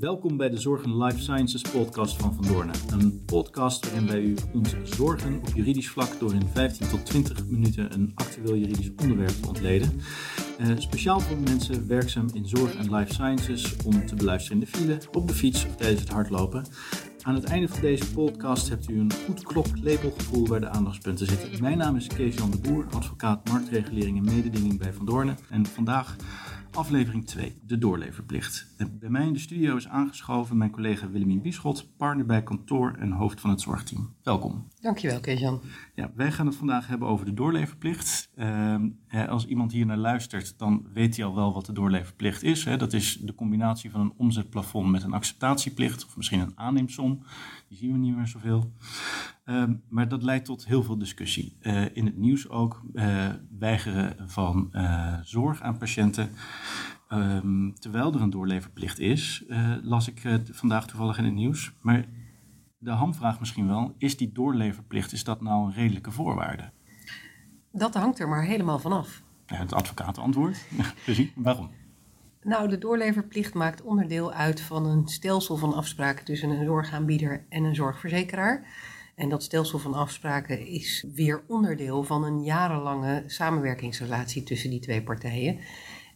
Welkom 0.00 0.36
bij 0.36 0.50
de 0.50 0.58
Zorgen 0.58 1.02
Life 1.02 1.18
Sciences 1.18 1.62
podcast 1.62 2.16
van 2.16 2.34
Van 2.34 2.46
Doornen. 2.46 2.74
Een 2.90 3.24
podcast 3.24 3.84
waarin 3.84 4.06
wij 4.06 4.20
u 4.20 4.34
onze 4.54 4.76
zorgen 4.84 5.38
op 5.38 5.48
juridisch 5.54 5.88
vlak 5.88 6.18
door 6.18 6.34
in 6.34 6.48
15 6.52 6.88
tot 6.88 7.06
20 7.06 7.46
minuten 7.46 7.92
een 7.92 8.12
actueel 8.14 8.56
juridisch 8.56 8.90
onderwerp 9.02 9.42
te 9.42 9.48
ontleden. 9.48 10.00
Uh, 10.60 10.78
speciaal 10.78 11.20
voor 11.20 11.36
mensen 11.36 11.86
werkzaam 11.86 12.26
in 12.32 12.48
zorg 12.48 12.74
en 12.74 12.94
life 12.94 13.12
sciences 13.12 13.76
om 13.84 14.06
te 14.06 14.14
beluisteren 14.14 14.60
in 14.60 14.64
de 14.64 14.78
file, 14.78 14.98
op 15.12 15.28
de 15.28 15.34
fiets 15.34 15.66
of 15.66 15.76
tijdens 15.76 16.00
het 16.00 16.10
hardlopen. 16.10 16.64
Aan 17.22 17.34
het 17.34 17.44
einde 17.44 17.68
van 17.68 17.80
deze 17.80 18.12
podcast 18.12 18.68
hebt 18.68 18.90
u 18.90 18.98
een 18.98 19.12
goed 19.26 19.42
klok-labelgevoel 19.42 20.46
waar 20.46 20.60
de 20.60 20.68
aandachtspunten 20.68 21.26
zitten. 21.26 21.60
Mijn 21.60 21.78
naam 21.78 21.96
is 21.96 22.06
Kees-Jan 22.06 22.50
de 22.50 22.58
Boer, 22.58 22.86
advocaat 22.90 23.48
marktregulering 23.48 24.16
en 24.18 24.34
mededinging 24.34 24.78
bij 24.78 24.92
Van 24.92 25.06
Doornen. 25.06 25.38
En 25.48 25.66
vandaag 25.66 26.16
aflevering 26.72 27.26
2, 27.26 27.58
de 27.66 27.78
doorleverplicht. 27.78 28.74
Bij 29.00 29.10
mij 29.10 29.26
in 29.26 29.32
de 29.32 29.38
studio 29.38 29.76
is 29.76 29.88
aangeschoven 29.88 30.56
mijn 30.56 30.70
collega 30.70 31.10
Willemien 31.10 31.42
Bieschot, 31.42 31.96
partner 31.96 32.26
bij 32.26 32.42
kantoor 32.42 32.94
en 32.98 33.12
hoofd 33.12 33.40
van 33.40 33.50
het 33.50 33.60
zorgteam. 33.60 34.14
Welkom. 34.22 34.68
Dankjewel, 34.80 35.20
Kees-Jan. 35.20 35.60
Ja, 35.94 36.10
wij 36.14 36.32
gaan 36.32 36.46
het 36.46 36.56
vandaag 36.56 36.86
hebben 36.86 37.08
over 37.08 37.26
de 37.26 37.34
doorleverplicht. 37.34 38.30
Uh, 38.36 39.28
als 39.28 39.46
iemand 39.46 39.72
hier 39.72 39.86
naar 39.86 39.96
luistert, 39.96 40.58
dan 40.58 40.86
weet 40.92 41.16
hij 41.16 41.24
al 41.24 41.34
wel 41.34 41.52
wat 41.52 41.66
de 41.66 41.72
doorleverplicht 41.72 42.42
is. 42.42 42.64
Hè. 42.64 42.76
Dat 42.76 42.92
is 42.92 43.18
de 43.20 43.34
combinatie 43.34 43.90
van 43.90 44.00
een 44.00 44.12
omzetplafond 44.16 44.90
met 44.90 45.02
een 45.02 45.12
acceptatieplicht, 45.12 46.06
of 46.06 46.16
misschien 46.16 46.40
een 46.40 46.58
aanneemsom. 46.58 47.22
Die 47.70 47.78
zien 47.78 47.92
we 47.92 47.98
niet 47.98 48.16
meer 48.16 48.26
zoveel. 48.26 48.72
Uh, 49.44 49.64
maar 49.88 50.08
dat 50.08 50.22
leidt 50.22 50.44
tot 50.44 50.66
heel 50.66 50.82
veel 50.82 50.98
discussie. 50.98 51.56
Uh, 51.60 51.96
in 51.96 52.06
het 52.06 52.16
nieuws 52.16 52.48
ook 52.48 52.82
uh, 52.92 53.28
weigeren 53.58 54.30
van 54.30 54.68
uh, 54.72 55.18
zorg 55.22 55.62
aan 55.62 55.78
patiënten. 55.78 56.30
Um, 57.08 57.74
terwijl 57.74 58.14
er 58.14 58.20
een 58.20 58.30
doorleverplicht 58.30 58.98
is, 58.98 59.44
las 59.82 60.08
ik 60.08 60.40
vandaag 60.50 60.86
toevallig 60.86 61.18
in 61.18 61.24
het 61.24 61.34
nieuws. 61.34 61.72
Maar 61.80 62.06
de 62.78 62.90
hamvraag 62.90 63.40
misschien 63.40 63.66
wel, 63.66 63.94
is 63.98 64.16
die 64.16 64.32
doorleverplicht, 64.32 65.12
is 65.12 65.24
dat 65.24 65.40
nou 65.40 65.66
een 65.66 65.74
redelijke 65.74 66.10
voorwaarde? 66.10 66.72
Dat 67.72 67.94
hangt 67.94 68.18
er 68.18 68.28
maar 68.28 68.44
helemaal 68.44 68.78
vanaf. 68.78 69.22
Ja, 69.46 69.56
het 69.56 69.72
advocatenantwoord. 69.72 70.66
Precies. 71.04 71.30
Waarom? 71.34 71.70
Nou, 72.42 72.68
de 72.68 72.78
doorleverplicht 72.78 73.54
maakt 73.54 73.82
onderdeel 73.82 74.32
uit 74.32 74.60
van 74.60 74.86
een 74.86 75.08
stelsel 75.08 75.56
van 75.56 75.74
afspraken 75.74 76.24
tussen 76.24 76.50
een 76.50 76.64
zorgaanbieder 76.64 77.44
en 77.48 77.64
een 77.64 77.74
zorgverzekeraar. 77.74 78.66
En 79.14 79.28
dat 79.28 79.42
stelsel 79.42 79.78
van 79.78 79.94
afspraken 79.94 80.66
is 80.66 81.06
weer 81.14 81.42
onderdeel 81.46 82.04
van 82.04 82.24
een 82.24 82.42
jarenlange 82.42 83.22
samenwerkingsrelatie 83.26 84.42
tussen 84.42 84.70
die 84.70 84.80
twee 84.80 85.02
partijen. 85.02 85.58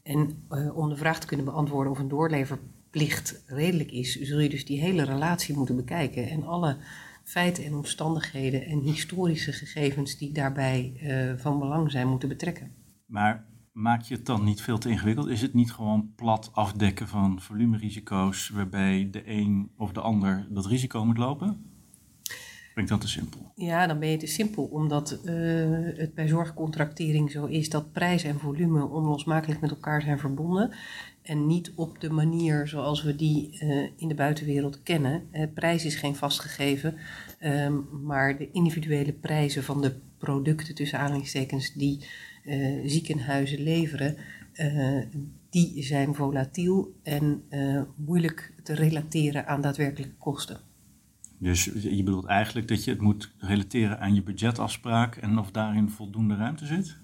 En 0.03 0.47
uh, 0.51 0.77
om 0.77 0.89
de 0.89 0.97
vraag 0.97 1.21
te 1.21 1.27
kunnen 1.27 1.47
beantwoorden 1.47 1.93
of 1.93 1.99
een 1.99 2.09
doorleverplicht 2.09 3.43
redelijk 3.47 3.91
is, 3.91 4.21
zul 4.21 4.39
je 4.39 4.49
dus 4.49 4.65
die 4.65 4.81
hele 4.81 5.05
relatie 5.05 5.57
moeten 5.57 5.77
bekijken 5.77 6.29
en 6.29 6.45
alle 6.45 6.77
feiten 7.23 7.65
en 7.65 7.75
omstandigheden 7.75 8.65
en 8.67 8.79
historische 8.79 9.53
gegevens 9.53 10.19
die 10.19 10.33
daarbij 10.33 11.01
uh, 11.03 11.33
van 11.37 11.59
belang 11.59 11.91
zijn 11.91 12.09
moeten 12.09 12.29
betrekken. 12.29 12.75
Maar 13.07 13.47
maak 13.75 14.03
je 14.03 14.15
het 14.15 14.27
dan 14.27 14.45
niet 14.45 14.63
veel 14.63 14.79
te 14.79 14.89
ingewikkeld? 14.89 15.29
Is 15.29 15.41
het 15.41 15.55
niet 15.55 15.73
gewoon 15.73 16.13
plat 16.17 16.51
afdekken 16.53 17.09
van 17.09 17.41
volumerisico's 17.41 18.49
waarbij 18.49 19.09
de 19.11 19.23
een 19.31 19.71
of 19.77 19.93
de 19.93 20.01
ander 20.01 20.47
dat 20.51 20.67
risico 20.67 21.05
moet 21.05 21.19
lopen? 21.19 21.73
Ik 22.75 22.89
dan 22.89 22.99
te 22.99 23.09
simpel? 23.09 23.53
Ja, 23.55 23.87
dan 23.87 23.99
ben 23.99 24.09
je 24.09 24.17
te 24.17 24.27
simpel, 24.27 24.65
omdat 24.65 25.19
uh, 25.25 25.31
het 25.97 26.15
bij 26.15 26.29
zorgcontractering 26.29 27.31
zo 27.31 27.45
is 27.45 27.69
dat 27.69 27.93
prijs 27.93 28.25
en 28.25 28.39
volume 28.39 28.87
onlosmakelijk 28.87 29.61
met 29.61 29.71
elkaar 29.71 30.03
zijn 30.03 30.19
verbonden. 30.19 30.71
En 31.23 31.47
niet 31.47 31.73
op 31.75 32.01
de 32.01 32.11
manier 32.11 32.69
zoals 32.69 33.03
we 33.03 33.17
die 33.17 33.59
uh, 33.63 33.91
in 33.97 34.09
de 34.09 34.15
buitenwereld 34.15 34.83
kennen. 34.83 35.29
Uh, 35.33 35.47
prijs 35.55 35.85
is 35.85 35.97
geen 35.97 36.17
vastgegeven, 36.17 36.99
maar 38.03 38.39
de 38.39 38.51
individuele 38.51 39.13
prijzen 39.13 39.65
van 39.65 39.81
de 39.81 39.95
producten 40.19 40.75
tussen 40.75 40.99
aanhalingstekens 40.99 41.73
die 41.73 42.07
ziekenhuizen 42.85 43.63
leveren, 43.63 44.17
die 45.51 45.83
zijn 45.83 46.15
volatiel 46.15 46.95
en 47.03 47.43
moeilijk 47.97 48.55
te 48.63 48.75
relateren 48.75 49.47
aan 49.47 49.61
daadwerkelijke 49.61 50.17
kosten. 50.17 50.61
Dus 51.39 51.65
je 51.65 52.03
bedoelt 52.03 52.27
eigenlijk 52.27 52.69
dat 52.69 52.85
je 52.85 52.91
het 52.91 53.01
moet 53.01 53.35
relateren 53.39 54.01
aan 54.01 54.15
je 54.15 54.23
budgetafspraak 54.23 55.17
en 55.17 55.39
of 55.39 55.51
daarin 55.51 55.91
voldoende 55.91 56.37
ruimte 56.37 56.67
zit? 56.67 56.97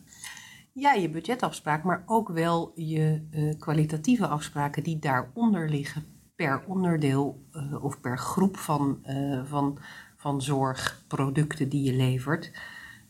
Ja, 0.73 0.93
je 0.93 1.11
budgetafspraak, 1.11 1.85
maar 1.85 2.03
ook 2.07 2.29
wel 2.29 2.73
je 2.75 3.23
kwalitatieve 3.59 4.27
afspraken 4.27 4.83
die 4.83 4.99
daaronder 4.99 5.71
liggen 5.71 6.05
per 6.37 6.65
onderdeel 6.67 7.47
of 7.81 8.01
per 8.01 8.19
groep 8.19 8.57
van, 8.57 8.99
van, 9.45 9.79
van 10.17 10.43
zorgproducten 10.43 11.69
die 11.69 11.83
je 11.83 11.95
levert. 11.97 12.53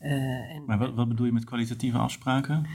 En, 0.00 0.64
maar 0.66 0.78
wat, 0.78 0.94
wat 0.94 1.08
bedoel 1.08 1.26
je 1.26 1.32
met 1.32 1.44
kwalitatieve 1.44 1.98
afspraken? 1.98 2.66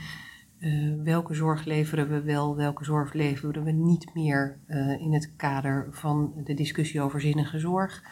welke 1.04 1.34
zorg 1.34 1.64
leveren 1.64 2.08
we 2.08 2.20
wel, 2.22 2.56
welke 2.56 2.84
zorg 2.84 3.12
leveren 3.12 3.64
we 3.64 3.70
niet 3.70 4.14
meer 4.14 4.58
in 4.98 5.12
het 5.12 5.36
kader 5.36 5.88
van 5.90 6.32
de 6.44 6.54
discussie 6.54 7.00
over 7.00 7.20
zinnige 7.20 7.58
zorg? 7.58 8.02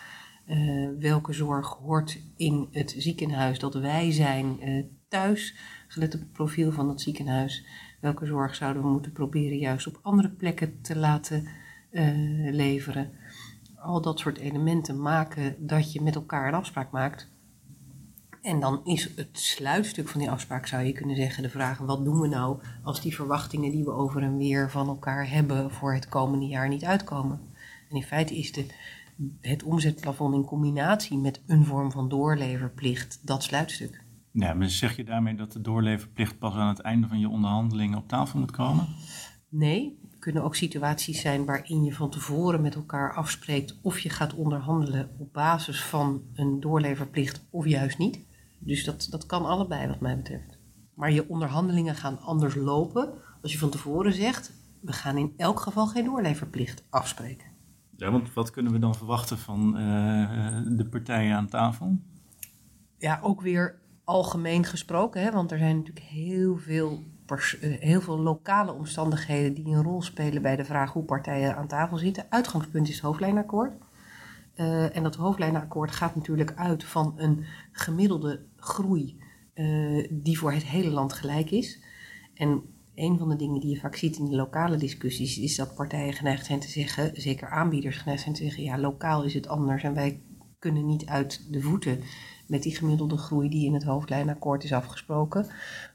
Uh, 0.46 0.88
welke 0.98 1.32
zorg 1.32 1.68
hoort 1.68 2.20
in 2.36 2.68
het 2.70 2.94
ziekenhuis 2.98 3.58
dat 3.58 3.74
wij 3.74 4.12
zijn 4.12 4.68
uh, 4.68 4.84
thuis, 5.08 5.56
gelet 5.88 6.14
op 6.14 6.20
het 6.20 6.32
profiel 6.32 6.72
van 6.72 6.88
het 6.88 7.00
ziekenhuis. 7.00 7.66
Welke 8.00 8.26
zorg 8.26 8.54
zouden 8.54 8.82
we 8.82 8.88
moeten 8.88 9.12
proberen 9.12 9.58
juist 9.58 9.86
op 9.86 9.98
andere 10.02 10.30
plekken 10.30 10.80
te 10.80 10.96
laten 10.96 11.48
uh, 11.90 12.52
leveren. 12.52 13.10
Al 13.76 14.00
dat 14.00 14.18
soort 14.18 14.38
elementen 14.38 15.00
maken 15.00 15.56
dat 15.58 15.92
je 15.92 16.02
met 16.02 16.14
elkaar 16.14 16.48
een 16.48 16.54
afspraak 16.54 16.90
maakt. 16.90 17.30
En 18.44 18.60
dan 18.60 18.80
is 18.84 19.10
het 19.16 19.28
sluitstuk 19.32 20.08
van 20.08 20.20
die 20.20 20.30
afspraak, 20.30 20.66
zou 20.66 20.84
je 20.84 20.92
kunnen 20.92 21.16
zeggen, 21.16 21.42
de 21.42 21.48
vraag: 21.48 21.78
wat 21.78 22.04
doen 22.04 22.20
we 22.20 22.28
nou 22.28 22.58
als 22.82 23.00
die 23.00 23.14
verwachtingen 23.14 23.70
die 23.70 23.84
we 23.84 23.90
over 23.90 24.22
en 24.22 24.36
weer 24.36 24.70
van 24.70 24.88
elkaar 24.88 25.30
hebben 25.30 25.70
voor 25.70 25.94
het 25.94 26.08
komende 26.08 26.46
jaar 26.46 26.68
niet 26.68 26.84
uitkomen? 26.84 27.40
En 27.88 27.96
in 27.96 28.02
feite 28.02 28.36
is 28.36 28.52
de 28.52 28.66
het 29.40 29.62
omzetplafond 29.62 30.34
in 30.34 30.44
combinatie 30.44 31.18
met 31.18 31.42
een 31.46 31.64
vorm 31.64 31.92
van 31.92 32.08
doorleverplicht 32.08 33.26
dat 33.26 33.42
sluitstuk. 33.42 34.04
Ja, 34.30 34.54
maar 34.54 34.70
zeg 34.70 34.96
je 34.96 35.04
daarmee 35.04 35.34
dat 35.34 35.52
de 35.52 35.60
doorleverplicht 35.60 36.38
pas 36.38 36.54
aan 36.54 36.68
het 36.68 36.80
einde 36.80 37.08
van 37.08 37.20
je 37.20 37.28
onderhandelingen 37.28 37.98
op 37.98 38.08
tafel 38.08 38.38
moet 38.38 38.50
komen? 38.50 38.86
Nee, 39.48 39.98
er 40.10 40.18
kunnen 40.18 40.42
ook 40.42 40.54
situaties 40.54 41.20
zijn 41.20 41.44
waarin 41.44 41.84
je 41.84 41.94
van 41.94 42.10
tevoren 42.10 42.62
met 42.62 42.74
elkaar 42.74 43.14
afspreekt 43.14 43.78
of 43.82 43.98
je 43.98 44.10
gaat 44.10 44.34
onderhandelen 44.34 45.10
op 45.18 45.32
basis 45.32 45.82
van 45.82 46.22
een 46.34 46.60
doorleverplicht 46.60 47.46
of 47.50 47.66
juist 47.66 47.98
niet. 47.98 48.32
Dus 48.64 48.84
dat, 48.84 49.06
dat 49.10 49.26
kan 49.26 49.46
allebei 49.46 49.88
wat 49.88 50.00
mij 50.00 50.16
betreft. 50.16 50.58
Maar 50.94 51.12
je 51.12 51.28
onderhandelingen 51.28 51.94
gaan 51.94 52.20
anders 52.20 52.54
lopen 52.54 53.12
als 53.42 53.52
je 53.52 53.58
van 53.58 53.70
tevoren 53.70 54.12
zegt, 54.12 54.52
we 54.80 54.92
gaan 54.92 55.16
in 55.16 55.34
elk 55.36 55.60
geval 55.60 55.86
geen 55.86 56.04
doorleverplicht 56.04 56.84
afspreken. 56.90 57.46
Ja, 57.96 58.10
want 58.10 58.32
wat 58.32 58.50
kunnen 58.50 58.72
we 58.72 58.78
dan 58.78 58.94
verwachten 58.94 59.38
van 59.38 59.80
uh, 59.80 60.60
de 60.66 60.86
partijen 60.90 61.36
aan 61.36 61.48
tafel? 61.48 61.98
Ja, 62.98 63.18
ook 63.22 63.40
weer 63.40 63.82
algemeen 64.04 64.64
gesproken, 64.64 65.22
hè, 65.22 65.30
want 65.30 65.52
er 65.52 65.58
zijn 65.58 65.76
natuurlijk 65.76 66.06
heel 66.06 66.56
veel, 66.56 67.02
eh, 67.26 67.80
heel 67.80 68.00
veel 68.00 68.18
lokale 68.18 68.72
omstandigheden 68.72 69.54
die 69.54 69.74
een 69.74 69.82
rol 69.82 70.02
spelen 70.02 70.42
bij 70.42 70.56
de 70.56 70.64
vraag 70.64 70.92
hoe 70.92 71.04
partijen 71.04 71.56
aan 71.56 71.66
tafel 71.66 71.98
zitten. 71.98 72.26
Uitgangspunt 72.28 72.88
is 72.88 72.94
het 72.94 73.04
hoofdlijnakkoord. 73.04 73.72
Uh, 74.56 74.96
en 74.96 75.02
dat 75.02 75.14
hoofdlijnenakkoord 75.14 75.90
gaat 75.90 76.14
natuurlijk 76.14 76.54
uit 76.56 76.84
van 76.84 77.14
een 77.16 77.44
gemiddelde 77.72 78.46
groei 78.56 79.18
uh, 79.54 80.08
die 80.10 80.38
voor 80.38 80.52
het 80.52 80.64
hele 80.64 80.90
land 80.90 81.12
gelijk 81.12 81.50
is. 81.50 81.82
En 82.34 82.62
een 82.94 83.18
van 83.18 83.28
de 83.28 83.36
dingen 83.36 83.60
die 83.60 83.70
je 83.70 83.80
vaak 83.80 83.96
ziet 83.96 84.16
in 84.16 84.24
die 84.24 84.36
lokale 84.36 84.76
discussies 84.76 85.38
is 85.38 85.56
dat 85.56 85.74
partijen 85.74 86.12
geneigd 86.12 86.46
zijn 86.46 86.60
te 86.60 86.68
zeggen, 86.68 87.10
zeker 87.20 87.48
aanbieders 87.48 87.96
geneigd 87.96 88.22
zijn 88.22 88.34
te 88.34 88.42
zeggen, 88.42 88.62
ja, 88.62 88.78
lokaal 88.78 89.24
is 89.24 89.34
het 89.34 89.48
anders 89.48 89.82
en 89.82 89.94
wij 89.94 90.22
kunnen 90.58 90.86
niet 90.86 91.06
uit 91.06 91.52
de 91.52 91.60
voeten 91.60 92.00
met 92.46 92.62
die 92.62 92.76
gemiddelde 92.76 93.16
groei 93.16 93.48
die 93.48 93.66
in 93.66 93.74
het 93.74 93.84
hoofdlijnakkoord 93.84 94.64
is 94.64 94.72
afgesproken. 94.72 95.46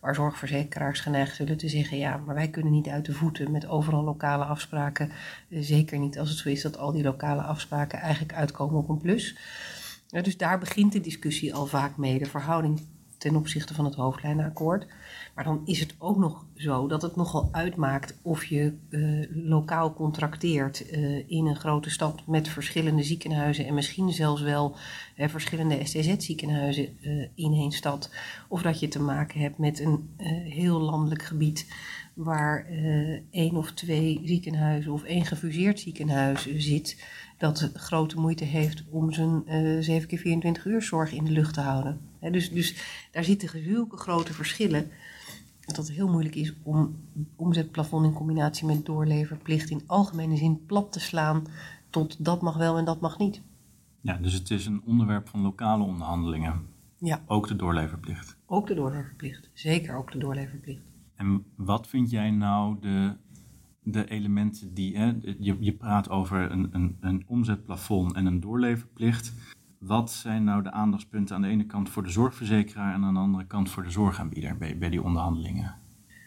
Waar 0.02 0.16
zorgverzekeraars 0.16 1.00
geneigd 1.00 1.36
zullen 1.36 1.58
te 1.58 1.70
zeggen, 1.70 1.98
ja, 1.98 2.18
maar 2.18 2.36
wij 2.36 2.50
kunnen 2.50 2.72
niet 2.72 2.88
uit 2.88 3.06
de 3.06 3.14
voeten 3.14 3.52
met 3.52 3.68
overal 3.68 4.04
lokale 4.04 4.44
afspraken. 4.44 5.12
Zeker 5.50 6.00
niet 6.00 6.20
als 6.20 6.30
het 6.30 6.38
zo 6.38 6.50
is 6.50 6.62
dat 6.62 6.78
al 6.78 6.92
die 6.92 7.04
lokale 7.04 7.42
afspraken 7.42 8.00
eigenlijk 8.00 8.34
uitkomen 8.34 8.78
op 8.80 8.90
een 8.90 9.02
plus. 9.02 9.38
dus 10.10 10.38
daar 10.38 10.60
begint 10.60 10.92
de 10.92 11.02
discussie 11.02 11.54
al 11.54 11.66
vaak 11.66 11.98
mee, 11.98 12.20
de 12.20 12.26
verhouding 12.26 12.82
ten 13.20 13.36
opzichte 13.36 13.74
van 13.74 13.86
het 13.86 13.96
hoofdlijnenakkoord. 13.96 14.88
Maar 15.36 15.44
dan 15.44 15.62
is 15.66 15.80
het 15.80 15.96
ook 15.98 16.18
nog 16.18 16.46
zo 16.56 16.88
dat 16.88 17.02
het 17.02 17.16
nogal 17.16 17.50
uitmaakt 17.52 18.20
of 18.22 18.46
je 18.46 18.74
uh, 18.90 19.26
lokaal 19.50 19.94
contracteert 19.94 20.92
uh, 20.92 21.24
in 21.28 21.46
een 21.46 21.56
grote 21.56 21.90
stad 21.90 22.28
met 22.28 22.48
verschillende 22.48 23.04
ziekenhuizen 23.04 23.66
en 23.66 23.74
misschien 23.74 24.12
zelfs 24.12 24.42
wel 24.42 24.76
verschillende 25.18 25.86
STZ-ziekenhuizen 25.86 26.98
in 27.36 27.54
één 27.54 27.72
stad. 27.72 28.12
Of 28.48 28.62
dat 28.62 28.80
je 28.80 28.88
te 28.88 29.02
maken 29.02 29.40
hebt 29.40 29.58
met 29.58 29.80
een 29.80 30.10
heel 30.44 30.80
landelijk 30.80 31.24
gebied 31.24 31.68
waar 32.14 32.66
één 33.32 33.56
of 33.56 33.72
twee 33.72 34.22
ziekenhuizen 34.24 34.92
of 34.92 35.04
één 35.04 35.26
gefuseerd 35.26 35.80
ziekenhuis 35.80 36.48
zit, 36.58 37.04
dat 37.38 37.72
grote 37.74 38.20
moeite 38.20 38.44
heeft 38.44 38.84
om 38.90 39.12
zijn 39.12 39.44
uh, 39.48 39.82
7 39.84 40.08
keer 40.08 40.20
24 40.20 40.66
uur 40.66 40.82
zorg 40.82 41.12
in 41.12 41.26
de 41.26 41.32
lucht 41.32 41.54
te 41.54 41.62
houden. 41.62 42.09
Dus, 42.20 42.52
dus 42.52 42.76
daar 43.12 43.24
zitten 43.24 43.64
zulke 43.64 43.98
grote 43.98 44.34
verschillen 44.34 44.92
dat 45.66 45.88
het 45.88 45.92
heel 45.92 46.10
moeilijk 46.10 46.36
is 46.36 46.54
om 46.64 46.96
omzetplafond 47.36 48.06
in 48.06 48.14
combinatie 48.14 48.66
met 48.66 48.86
doorleverplicht 48.86 49.70
in 49.70 49.84
algemene 49.86 50.38
zin 50.38 50.66
plat 50.66 50.92
te 50.92 51.00
slaan 51.00 51.44
tot 51.90 52.26
dat 52.26 52.42
mag 52.42 52.58
wel 52.58 52.78
en 52.78 52.86
dat 52.86 53.02
mag 53.02 53.18
niet. 53.18 53.42
Ja, 54.02 54.18
dus 54.18 54.34
het 54.34 54.52
is 54.52 54.66
een 54.66 54.82
onderwerp 54.86 55.28
van 55.30 55.42
lokale 55.42 55.84
onderhandelingen. 55.84 56.66
Ja. 56.98 57.24
Ook 57.26 57.48
de 57.48 57.56
doorleverplicht. 57.56 58.38
Ook 58.46 58.68
de 58.68 58.74
doorleverplicht. 58.74 59.50
Zeker 59.54 59.96
ook 59.96 60.12
de 60.12 60.18
doorleverplicht. 60.18 60.82
En 61.16 61.46
wat 61.56 61.88
vind 61.88 62.10
jij 62.10 62.32
nou 62.32 62.78
de, 62.80 63.16
de 63.84 64.10
elementen 64.10 64.74
die. 64.74 64.98
Hè, 64.98 65.14
je, 65.40 65.58
je 65.60 65.74
praat 65.74 66.10
over 66.10 66.52
een, 66.52 66.70
een, 66.72 66.98
een 67.00 67.24
omzetplafond 67.28 68.14
en 68.14 68.26
een 68.26 68.40
doorleverplicht. 68.40 69.34
Wat 69.80 70.12
zijn 70.12 70.44
nou 70.44 70.64
de 70.64 70.72
aandachtspunten 70.72 71.36
aan 71.36 71.42
de 71.42 71.48
ene 71.48 71.66
kant 71.66 71.90
voor 71.90 72.04
de 72.04 72.10
zorgverzekeraar 72.10 72.94
en 72.94 73.04
aan 73.04 73.14
de 73.14 73.20
andere 73.20 73.48
kant 73.48 73.70
voor 73.70 73.84
de 73.84 73.90
zorgaanbieder 73.90 74.58
bij, 74.58 74.78
bij 74.78 74.90
die 74.90 75.04
onderhandelingen? 75.04 75.76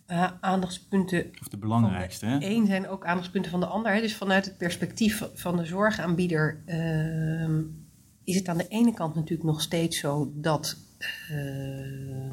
Uh, 0.06 0.30
aandachtspunten. 0.40 1.30
Of 1.40 1.48
de 1.48 1.58
belangrijkste, 1.58 2.26
hè? 2.26 2.38
Eén 2.40 2.66
zijn 2.66 2.88
ook 2.88 3.04
aandachtspunten 3.04 3.50
van 3.50 3.60
de 3.60 3.66
ander. 3.66 3.92
Hè? 3.92 4.00
Dus 4.00 4.16
vanuit 4.16 4.44
het 4.44 4.56
perspectief 4.56 5.30
van 5.34 5.56
de 5.56 5.64
zorgaanbieder 5.64 6.62
uh, 6.66 7.58
is 8.24 8.36
het 8.36 8.48
aan 8.48 8.58
de 8.58 8.68
ene 8.68 8.94
kant 8.94 9.14
natuurlijk 9.14 9.48
nog 9.48 9.60
steeds 9.60 9.98
zo 9.98 10.32
dat 10.34 10.76
uh, 11.30 12.32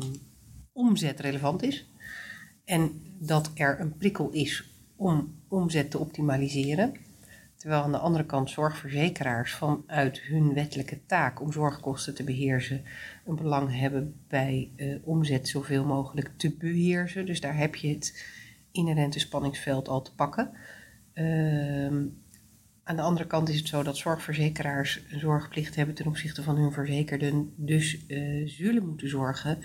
omzet 0.73 1.19
relevant 1.19 1.63
is. 1.63 1.89
En 2.65 2.91
dat 3.19 3.51
er 3.53 3.79
een 3.79 3.97
prikkel 3.97 4.29
is 4.29 4.69
om 4.95 5.35
omzet 5.47 5.91
te 5.91 5.97
optimaliseren. 5.97 6.93
Terwijl 7.59 7.83
aan 7.83 7.91
de 7.91 7.97
andere 7.97 8.25
kant 8.25 8.49
zorgverzekeraars 8.49 9.53
vanuit 9.53 10.19
hun 10.19 10.53
wettelijke 10.53 11.05
taak 11.05 11.41
om 11.41 11.51
zorgkosten 11.51 12.15
te 12.15 12.23
beheersen 12.23 12.83
een 13.25 13.35
belang 13.35 13.79
hebben 13.79 14.15
bij 14.27 14.71
uh, 14.75 14.95
omzet 15.03 15.47
zoveel 15.47 15.85
mogelijk 15.85 16.31
te 16.37 16.55
beheersen. 16.59 17.25
Dus 17.25 17.41
daar 17.41 17.57
heb 17.57 17.75
je 17.75 17.87
het 17.87 18.25
inherente 18.71 19.19
spanningsveld 19.19 19.87
al 19.87 20.01
te 20.01 20.15
pakken. 20.15 20.51
Uh, 21.13 21.85
aan 22.83 22.95
de 22.95 23.01
andere 23.01 23.27
kant 23.27 23.49
is 23.49 23.57
het 23.57 23.67
zo 23.67 23.83
dat 23.83 23.97
zorgverzekeraars 23.97 25.01
een 25.11 25.19
zorgplicht 25.19 25.75
hebben 25.75 25.95
ten 25.95 26.07
opzichte 26.07 26.43
van 26.43 26.57
hun 26.57 26.71
verzekerden. 26.71 27.53
Dus 27.55 28.05
uh, 28.07 28.47
zullen 28.47 28.85
moeten 28.85 29.09
zorgen 29.09 29.59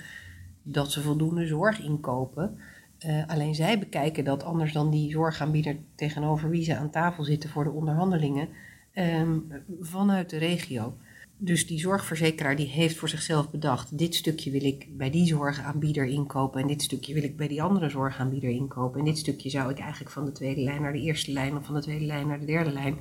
dat 0.63 0.93
ze 0.93 1.03
voldoende 1.03 1.47
zorg 1.47 1.81
inkopen. 1.81 2.59
Uh, 3.07 3.23
alleen 3.27 3.55
zij 3.55 3.79
bekijken 3.79 4.25
dat 4.25 4.45
anders 4.45 4.73
dan 4.73 4.91
die 4.91 5.11
zorgaanbieder 5.11 5.77
tegenover 5.95 6.51
wie 6.51 6.65
ze 6.65 6.77
aan 6.77 6.91
tafel 6.91 7.25
zitten 7.25 7.51
voor 7.51 7.65
de 7.65 7.71
onderhandelingen 7.71 8.49
um, 8.95 9.53
vanuit 9.81 10.31
de 10.31 10.37
regio. 10.37 10.97
Dus 11.37 11.67
die 11.67 11.79
zorgverzekeraar 11.79 12.57
die 12.57 12.67
heeft 12.67 12.97
voor 12.97 13.09
zichzelf 13.09 13.51
bedacht: 13.51 13.99
dit 13.99 14.15
stukje 14.15 14.51
wil 14.51 14.65
ik 14.65 14.97
bij 14.97 15.11
die 15.11 15.27
zorgaanbieder 15.27 16.07
inkopen 16.07 16.61
en 16.61 16.67
dit 16.67 16.83
stukje 16.83 17.15
wil 17.15 17.23
ik 17.23 17.37
bij 17.37 17.49
die 17.49 17.63
andere 17.63 17.89
zorgaanbieder 17.89 18.51
inkopen. 18.51 18.99
En 18.99 19.05
dit 19.05 19.19
stukje 19.19 19.51
zou 19.51 19.71
ik 19.71 19.79
eigenlijk 19.79 20.11
van 20.11 20.25
de 20.25 20.33
tweede 20.33 20.61
lijn 20.61 20.83
naar 20.83 20.93
de 20.93 21.01
eerste 21.01 21.33
lijn 21.33 21.57
of 21.57 21.65
van 21.65 21.75
de 21.75 21.81
tweede 21.81 22.05
lijn 22.05 22.27
naar 22.27 22.41
de 22.41 22.47
derde 22.47 22.73
lijn. 22.73 22.99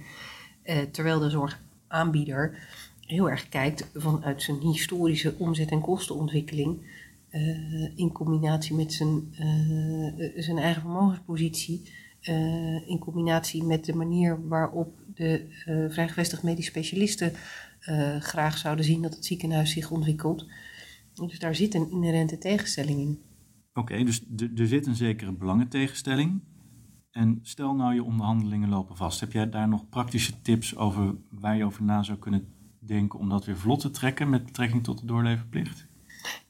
Uh, 0.63 0.77
terwijl 0.91 1.19
de 1.19 1.29
zorgaanbieder 1.29 2.57
heel 3.05 3.29
erg 3.29 3.49
kijkt 3.49 3.89
vanuit 3.95 4.41
zijn 4.41 4.59
historische 4.59 5.35
omzet- 5.37 5.71
en 5.71 5.81
kostenontwikkeling. 5.81 7.01
Uh, 7.35 7.97
in 7.97 8.11
combinatie 8.11 8.75
met 8.75 8.93
zijn, 8.93 9.33
uh, 9.39 10.41
zijn 10.43 10.57
eigen 10.57 10.81
vermogenspositie, 10.81 11.81
uh, 12.21 12.89
in 12.89 12.99
combinatie 12.99 13.63
met 13.63 13.85
de 13.85 13.95
manier 13.95 14.47
waarop 14.47 14.99
de 15.13 15.45
vrijgevestigd 15.89 16.43
medisch 16.43 16.65
specialisten 16.65 17.33
graag 18.19 18.57
zouden 18.57 18.85
zien 18.85 19.01
dat 19.01 19.15
het 19.15 19.25
ziekenhuis 19.25 19.71
zich 19.71 19.91
ontwikkelt. 19.91 20.47
Dus 21.13 21.39
daar 21.39 21.55
zit 21.55 21.73
een 21.73 21.91
inherente 21.91 22.37
tegenstelling 22.37 22.99
in. 22.99 23.21
Oké, 23.73 23.79
okay, 23.79 24.03
dus 24.03 24.23
er 24.55 24.67
zit 24.67 24.87
een 24.87 24.95
zekere 24.95 25.31
belangentegenstelling. 25.31 26.41
En 27.11 27.39
stel 27.41 27.75
nou 27.75 27.93
je 27.93 28.03
onderhandelingen 28.03 28.69
lopen 28.69 28.95
vast. 28.95 29.19
Heb 29.19 29.31
jij 29.31 29.49
daar 29.49 29.67
nog 29.67 29.89
praktische 29.89 30.41
tips 30.41 30.75
over 30.75 31.15
waar 31.29 31.57
je 31.57 31.65
over 31.65 31.83
na 31.83 32.03
zou 32.03 32.17
kunnen 32.17 32.47
denken 32.79 33.19
om 33.19 33.29
dat 33.29 33.45
weer 33.45 33.57
vlot 33.57 33.79
te 33.79 33.89
trekken 33.89 34.29
met 34.29 34.45
betrekking 34.45 34.83
tot 34.83 34.99
de 34.99 35.05
doorleverplicht? 35.05 35.87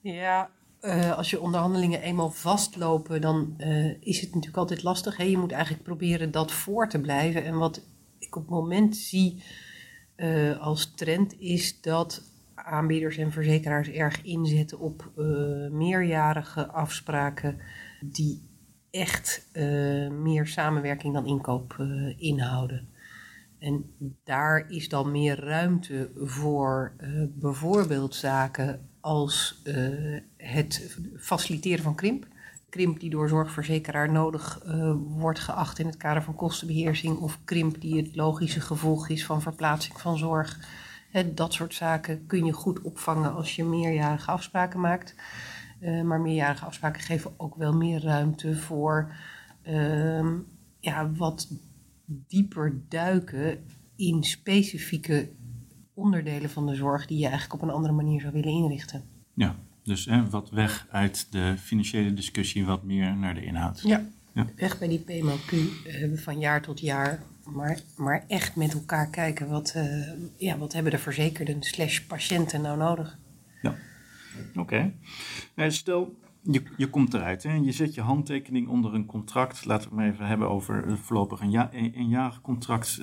Ja, 0.02 0.50
uh, 0.84 1.18
als 1.18 1.30
je 1.30 1.42
onderhandelingen 1.42 2.02
eenmaal 2.02 2.32
vastlopen, 2.32 3.22
dan 3.22 3.54
uh, 3.58 3.86
is 4.00 4.20
het 4.20 4.30
natuurlijk 4.30 4.58
altijd 4.58 4.84
lastig. 4.84 5.18
Hè? 5.18 5.24
Je 5.24 5.38
moet 5.38 5.52
eigenlijk 5.52 5.84
proberen 5.84 6.32
dat 6.32 6.52
voor 6.52 6.90
te 6.90 7.00
blijven. 7.00 7.44
En 7.44 7.58
wat 7.58 7.82
ik 8.20 8.36
op 8.36 8.42
het 8.42 8.52
moment 8.52 8.98
zie 8.98 9.44
uh, 10.16 10.60
als 10.60 10.94
trend 10.96 11.40
is 11.40 11.82
dat 11.82 12.24
aanbieders 12.56 13.18
en 13.18 13.32
verzekeraars 13.32 13.90
erg 13.90 14.22
inzetten 14.22 14.80
op 14.80 15.12
meerjarige 15.72 16.68
afspraken 16.68 17.60
die 18.02 18.50
echt 18.92 19.50
meer 20.12 20.48
samenwerking 20.48 21.14
dan 21.14 21.26
inkoop 21.26 21.76
inhouden. 22.18 22.88
En 23.60 23.86
daar 24.24 24.70
is 24.70 24.90
dan 24.90 25.12
meer 25.12 25.40
ruimte 25.40 26.12
voor 26.16 26.96
bijvoorbeeld 27.40 28.16
zaken 28.16 28.90
als 29.04 29.62
uh, 29.64 30.20
het 30.38 30.98
faciliteren 31.18 31.84
van 31.84 31.96
krimp. 31.96 32.28
Krimp 32.70 33.00
die 33.00 33.10
door 33.10 33.30
zorgverzekeraar 33.30 34.12
nodig 34.12 34.64
uh, 34.66 34.94
wordt 34.98 35.40
geacht 35.40 35.80
in 35.80 35.86
het 35.86 35.98
kader 35.98 36.24
van 36.24 36.36
kostenbeheersing, 36.36 37.18
of 37.18 37.40
krimp 37.44 37.82
die 37.82 37.98
het 37.98 38.16
logische 38.16 38.62
gevolg 38.62 39.10
is 39.10 39.26
van 39.26 39.42
verplaatsing 39.42 40.00
van 40.00 40.18
zorg. 40.18 40.60
Dat 41.34 41.54
soort 41.54 41.74
zaken 41.74 42.26
kun 42.26 42.46
je 42.46 42.52
goed 42.52 42.82
opvangen 42.82 43.34
als 43.34 43.56
je 43.56 43.64
meerjarige 43.64 44.32
afspraken 44.32 44.80
maakt. 44.80 45.16
Uh, 45.82 46.02
maar 46.02 46.22
meerjarige 46.22 46.66
afspraken 46.66 47.02
geven 47.02 47.32
ook 47.38 47.56
wel 47.56 47.74
meer 47.74 48.02
ruimte 48.02 48.56
voor 48.56 49.16
ja, 50.80 51.12
wat 51.12 51.48
dieper 52.06 52.82
duiken 52.90 53.66
in 53.96 54.24
specifieke 54.24 55.30
onderdelen 55.94 56.50
van 56.50 56.68
de 56.68 56.76
zorg 56.76 57.06
die 57.06 57.18
je 57.18 57.28
eigenlijk 57.28 57.54
op 57.54 57.62
een 57.62 57.76
andere 57.76 57.94
manier 57.94 58.22
zou 58.22 58.34
willen 58.34 58.52
inrichten. 58.52 59.04
Ja, 59.34 59.56
dus 59.84 60.06
hè, 60.06 60.30
wat 60.30 60.50
weg 60.50 60.88
uit 60.92 61.28
de 61.32 61.56
financiële 61.58 62.14
discussie, 62.14 62.66
wat 62.66 62.84
meer 62.84 63.16
naar 63.16 63.34
de 63.34 63.44
inhoud. 63.44 63.82
Ja, 63.82 64.06
ja. 64.34 64.48
weg 64.56 64.80
bij 64.80 64.88
die 64.88 65.00
PMOQ 65.00 65.52
uh, 65.52 66.18
van 66.18 66.40
jaar 66.40 66.62
tot 66.62 66.80
jaar. 66.80 67.24
Maar, 67.44 67.80
maar 67.98 68.26
echt 68.28 68.56
met 68.56 68.74
elkaar 68.74 69.10
kijken, 69.10 69.50
wat, 69.50 69.74
uh, 69.78 70.12
ja, 70.38 70.58
wat 70.58 70.74
hebben 70.74 70.92
de 70.92 70.98
verzekerden 70.98 71.64
slash 71.64 72.00
patiënten 72.00 72.62
nou 72.62 72.78
nodig? 72.78 73.18
Ja, 73.62 73.76
oké. 74.56 74.94
Okay. 75.56 75.70
Stel, 75.72 76.16
je, 76.42 76.64
je 76.78 76.90
komt 76.90 77.14
eruit 77.14 77.46
en 77.46 77.64
je 77.64 77.72
zet 77.72 77.94
je 77.94 78.02
handtekening 78.02 78.68
onder 78.68 78.94
een 78.94 79.06
contract. 79.06 79.66
Laten 79.66 79.84
we 79.84 79.96
het 79.96 80.04
maar 80.04 80.14
even 80.14 80.28
hebben 80.28 80.50
over 80.50 80.98
voorlopig 80.98 81.42
een, 81.42 81.52
ja, 81.52 81.70
een, 81.74 81.92
een 81.96 82.10
jaar 82.10 82.40
contract. 82.42 83.02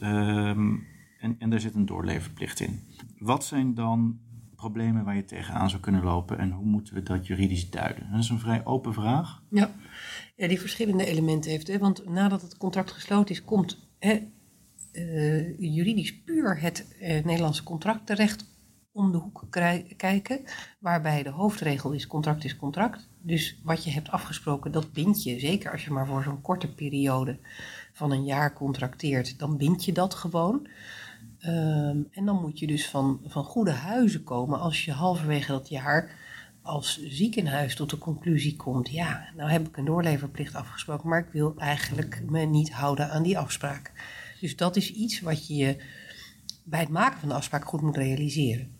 En, 1.20 1.36
en 1.38 1.50
daar 1.50 1.60
zit 1.60 1.74
een 1.74 1.86
doorleverplicht 1.86 2.60
in. 2.60 2.80
Wat 3.18 3.44
zijn 3.44 3.74
dan 3.74 4.20
problemen 4.56 5.04
waar 5.04 5.16
je 5.16 5.24
tegenaan 5.24 5.70
zou 5.70 5.82
kunnen 5.82 6.02
lopen 6.02 6.38
en 6.38 6.50
hoe 6.50 6.64
moeten 6.64 6.94
we 6.94 7.02
dat 7.02 7.26
juridisch 7.26 7.70
duiden? 7.70 8.10
Dat 8.10 8.20
is 8.20 8.28
een 8.28 8.38
vrij 8.38 8.64
open 8.64 8.94
vraag. 8.94 9.42
Ja, 9.50 9.70
die 10.36 10.60
verschillende 10.60 11.04
elementen 11.04 11.50
heeft. 11.50 11.66
Hè? 11.66 11.78
Want 11.78 12.08
nadat 12.08 12.42
het 12.42 12.56
contract 12.56 12.90
gesloten 12.90 13.34
is, 13.34 13.44
komt 13.44 13.88
hè, 13.98 14.20
uh, 14.92 15.58
juridisch 15.58 16.22
puur 16.22 16.60
het 16.60 16.96
uh, 17.00 17.24
Nederlandse 17.24 17.62
contract 17.62 18.06
terecht 18.06 18.44
om 18.92 19.12
de 19.12 19.18
hoek 19.18 19.46
kijken, 19.96 20.40
waarbij 20.78 21.22
de 21.22 21.30
hoofdregel 21.30 21.92
is 21.92 22.06
contract 22.06 22.44
is 22.44 22.56
contract. 22.56 23.08
Dus 23.22 23.60
wat 23.62 23.84
je 23.84 23.90
hebt 23.90 24.10
afgesproken, 24.10 24.72
dat 24.72 24.92
bind 24.92 25.22
je, 25.22 25.38
zeker 25.38 25.72
als 25.72 25.84
je 25.84 25.90
maar 25.90 26.06
voor 26.06 26.22
zo'n 26.22 26.40
korte 26.40 26.74
periode 26.74 27.38
van 27.92 28.10
een 28.10 28.24
jaar 28.24 28.52
contracteert, 28.52 29.38
dan 29.38 29.56
bind 29.56 29.84
je 29.84 29.92
dat 29.92 30.14
gewoon. 30.14 30.68
Um, 31.46 32.08
en 32.10 32.24
dan 32.24 32.40
moet 32.40 32.58
je 32.58 32.66
dus 32.66 32.88
van, 32.88 33.20
van 33.26 33.44
goede 33.44 33.70
huizen 33.70 34.24
komen 34.24 34.60
als 34.60 34.84
je 34.84 34.92
halverwege 34.92 35.52
dat 35.52 35.68
jaar 35.68 36.18
als 36.62 37.02
ziekenhuis 37.02 37.74
tot 37.74 37.90
de 37.90 37.98
conclusie 37.98 38.56
komt: 38.56 38.90
ja, 38.90 39.28
nou 39.36 39.50
heb 39.50 39.68
ik 39.68 39.76
een 39.76 39.84
doorleverplicht 39.84 40.54
afgesproken, 40.54 41.08
maar 41.08 41.26
ik 41.26 41.32
wil 41.32 41.54
eigenlijk 41.56 42.22
me 42.26 42.40
niet 42.40 42.72
houden 42.72 43.10
aan 43.10 43.22
die 43.22 43.38
afspraak. 43.38 43.92
Dus 44.40 44.56
dat 44.56 44.76
is 44.76 44.92
iets 44.92 45.20
wat 45.20 45.46
je 45.46 45.76
bij 46.64 46.80
het 46.80 46.88
maken 46.88 47.20
van 47.20 47.28
de 47.28 47.34
afspraak 47.34 47.64
goed 47.64 47.80
moet 47.80 47.96
realiseren. 47.96 48.70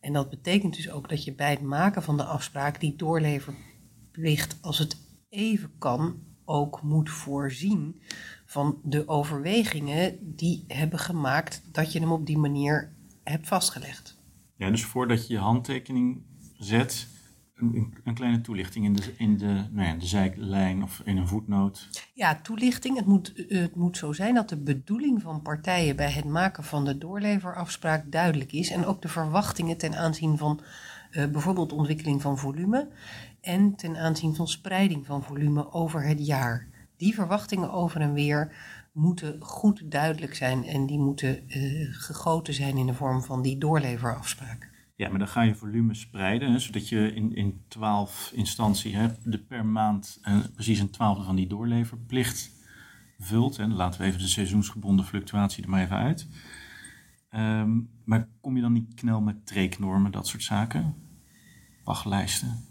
En 0.00 0.12
dat 0.12 0.30
betekent 0.30 0.76
dus 0.76 0.90
ook 0.90 1.08
dat 1.08 1.24
je 1.24 1.32
bij 1.32 1.50
het 1.50 1.62
maken 1.62 2.02
van 2.02 2.16
de 2.16 2.24
afspraak 2.24 2.80
die 2.80 2.96
doorleverplicht, 2.96 4.58
als 4.60 4.78
het 4.78 4.96
even 5.28 5.70
kan, 5.78 6.22
ook 6.50 6.82
moet 6.82 7.10
voorzien 7.10 8.00
van 8.46 8.80
de 8.82 9.08
overwegingen 9.08 10.34
die 10.36 10.64
hebben 10.68 10.98
gemaakt 10.98 11.62
dat 11.72 11.92
je 11.92 12.00
hem 12.00 12.12
op 12.12 12.26
die 12.26 12.38
manier 12.38 12.92
hebt 13.24 13.48
vastgelegd. 13.48 14.18
Ja, 14.56 14.70
dus 14.70 14.84
voordat 14.84 15.26
je 15.26 15.32
je 15.32 15.38
handtekening 15.38 16.22
zet, 16.58 17.08
een, 17.54 17.94
een, 18.04 18.14
kleine 18.14 18.40
toelichting 18.40 18.84
in 18.84 18.92
de, 18.92 19.14
in 19.16 19.36
de, 19.36 19.64
nou 19.70 19.86
ja, 19.86 19.94
de 19.94 20.06
zijlijn 20.06 20.82
of 20.82 21.02
in 21.04 21.16
een 21.16 21.28
voetnoot? 21.28 21.88
Ja, 22.14 22.40
toelichting. 22.40 22.96
Het 22.96 23.06
moet, 23.06 23.44
het 23.48 23.74
moet 23.74 23.96
zo 23.96 24.12
zijn 24.12 24.34
dat 24.34 24.48
de 24.48 24.62
bedoeling 24.62 25.22
van 25.22 25.42
partijen 25.42 25.96
bij 25.96 26.10
het 26.10 26.24
maken 26.24 26.64
van 26.64 26.84
de 26.84 26.98
doorleverafspraak 26.98 28.12
duidelijk 28.12 28.52
is. 28.52 28.70
En 28.70 28.84
ook 28.84 29.02
de 29.02 29.08
verwachtingen 29.08 29.76
ten 29.76 29.94
aanzien 29.94 30.38
van 30.38 30.60
uh, 31.10 31.26
bijvoorbeeld 31.26 31.72
ontwikkeling 31.72 32.22
van 32.22 32.38
volume 32.38 32.88
en 33.40 33.74
ten 33.74 33.96
aanzien 33.96 34.34
van 34.34 34.48
spreiding 34.48 35.06
van 35.06 35.22
volume 35.22 35.72
over 35.72 36.02
het 36.02 36.26
jaar. 36.26 36.68
Die 36.96 37.14
verwachtingen 37.14 37.72
over 37.72 38.00
en 38.00 38.12
weer 38.12 38.52
moeten 38.92 39.36
goed 39.40 39.90
duidelijk 39.90 40.34
zijn 40.34 40.64
en 40.64 40.86
die 40.86 40.98
moeten 40.98 41.42
uh, 41.46 41.88
gegoten 41.90 42.54
zijn 42.54 42.76
in 42.76 42.86
de 42.86 42.94
vorm 42.94 43.22
van 43.22 43.42
die 43.42 43.58
doorleverafspraak. 43.58 44.70
Ja, 44.96 45.08
maar 45.08 45.18
dan 45.18 45.28
ga 45.28 45.42
je 45.42 45.54
volume 45.54 45.94
spreiden, 45.94 46.52
hè, 46.52 46.58
zodat 46.58 46.88
je 46.88 47.14
in, 47.14 47.34
in 47.34 47.60
12 47.68 48.32
instantie 48.34 48.96
hebt, 48.96 49.32
de 49.32 49.38
per 49.38 49.66
maand 49.66 50.20
uh, 50.24 50.38
precies 50.54 50.78
een 50.78 50.90
twaalfde 50.90 51.24
van 51.24 51.36
die 51.36 51.46
doorleverplicht 51.46 52.50
vult. 53.18 53.58
En 53.58 53.72
laten 53.72 54.00
we 54.00 54.06
even 54.06 54.20
de 54.20 54.28
seizoensgebonden 54.28 55.04
fluctuatie 55.04 55.62
er 55.62 55.70
maar 55.70 55.82
even 55.82 55.96
uit. 55.96 56.28
Um, 57.34 57.90
maar 58.04 58.28
kom 58.40 58.56
je 58.56 58.62
dan 58.62 58.72
niet 58.72 58.94
knel 58.94 59.20
met 59.20 59.46
treeknormen, 59.46 60.12
dat 60.12 60.26
soort 60.26 60.42
zaken? 60.42 60.94
Wachtlijsten? 61.84 62.68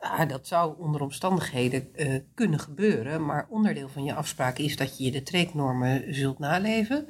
Ja, 0.00 0.24
dat 0.24 0.46
zou 0.46 0.78
onder 0.78 1.00
omstandigheden 1.00 1.88
uh, 1.94 2.20
kunnen 2.34 2.58
gebeuren, 2.58 3.24
maar 3.24 3.46
onderdeel 3.48 3.88
van 3.88 4.04
je 4.04 4.14
afspraak 4.14 4.58
is 4.58 4.76
dat 4.76 4.98
je 4.98 5.10
de 5.10 5.22
treeknormen 5.22 6.14
zult 6.14 6.38
naleven. 6.38 7.06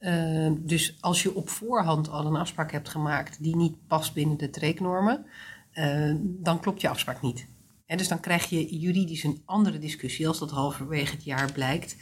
Uh, 0.00 0.52
dus 0.58 0.96
als 1.00 1.22
je 1.22 1.34
op 1.34 1.48
voorhand 1.48 2.08
al 2.08 2.26
een 2.26 2.36
afspraak 2.36 2.72
hebt 2.72 2.88
gemaakt 2.88 3.42
die 3.42 3.56
niet 3.56 3.86
past 3.86 4.14
binnen 4.14 4.38
de 4.38 4.50
treeknormen, 4.50 5.26
uh, 5.72 6.14
dan 6.20 6.60
klopt 6.60 6.80
je 6.80 6.88
afspraak 6.88 7.22
niet. 7.22 7.48
En 7.86 7.96
dus 7.96 8.08
dan 8.08 8.20
krijg 8.20 8.44
je 8.48 8.78
juridisch 8.78 9.24
een 9.24 9.42
andere 9.44 9.78
discussie 9.78 10.28
als 10.28 10.38
dat 10.38 10.50
halverwege 10.50 11.14
het 11.14 11.24
jaar 11.24 11.52
blijkt. 11.52 11.96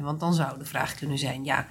want 0.00 0.20
dan 0.20 0.34
zou 0.34 0.58
de 0.58 0.64
vraag 0.64 0.94
kunnen 0.94 1.18
zijn, 1.18 1.44
ja, 1.44 1.68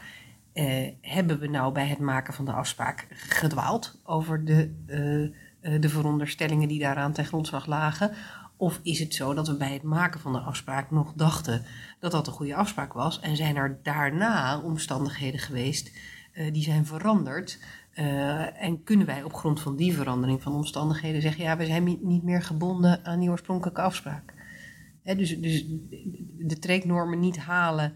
hebben 1.02 1.40
we 1.40 1.48
nou 1.48 1.74
bij 1.74 1.88
het 1.88 2.00
maken 2.00 2.34
van 2.34 2.46
de 2.46 2.52
afspraak 2.52 3.08
gedwaald 3.10 4.00
over 4.04 4.46
de 4.46 5.32
eh, 5.64 5.82
de 5.82 5.90
veronderstellingen 5.90 6.68
die 6.68 6.80
daaraan 6.80 7.14
ten 7.14 7.26
grondslag 7.26 7.66
lagen? 7.66 8.12
Of 8.58 8.80
is 8.84 9.00
het 9.00 9.14
zo 9.14 9.34
dat 9.34 9.48
we 9.48 9.58
bij 9.58 9.74
het 9.74 9.84
maken 9.84 10.20
van 10.20 10.34
de 10.34 10.40
afspraak 10.40 10.92
nog 10.92 11.14
dachten 11.16 11.66
dat 12.00 12.12
dat 12.12 12.28
een 12.28 12.34
goede 12.34 12.56
afspraak 12.56 12.94
was 12.94 13.20
en 13.20 13.36
zijn 13.36 13.56
er 13.56 13.80
daarna 13.84 14.60
omstandigheden 14.60 15.40
geweest 15.40 15.92
die 16.52 16.64
zijn 16.64 16.86
veranderd? 16.86 17.60
En 18.60 18.84
kunnen 18.84 19.06
wij 19.06 19.24
op 19.24 19.34
grond 19.34 19.62
van 19.62 19.76
die 19.76 19.94
verandering 19.94 20.42
van 20.42 20.54
omstandigheden 20.54 21.22
zeggen: 21.22 21.44
ja, 21.44 21.58
we 21.58 21.66
zijn 21.66 21.98
niet 22.02 22.24
meer 22.24 22.42
gebonden 22.42 23.06
aan 23.06 23.20
die 23.20 23.30
oorspronkelijke 23.30 23.82
afspraak? 23.82 24.34
Dus, 25.04 25.40
dus 25.40 25.66
de 26.38 26.60
treeknormen 26.60 27.20
niet 27.20 27.38
halen, 27.38 27.94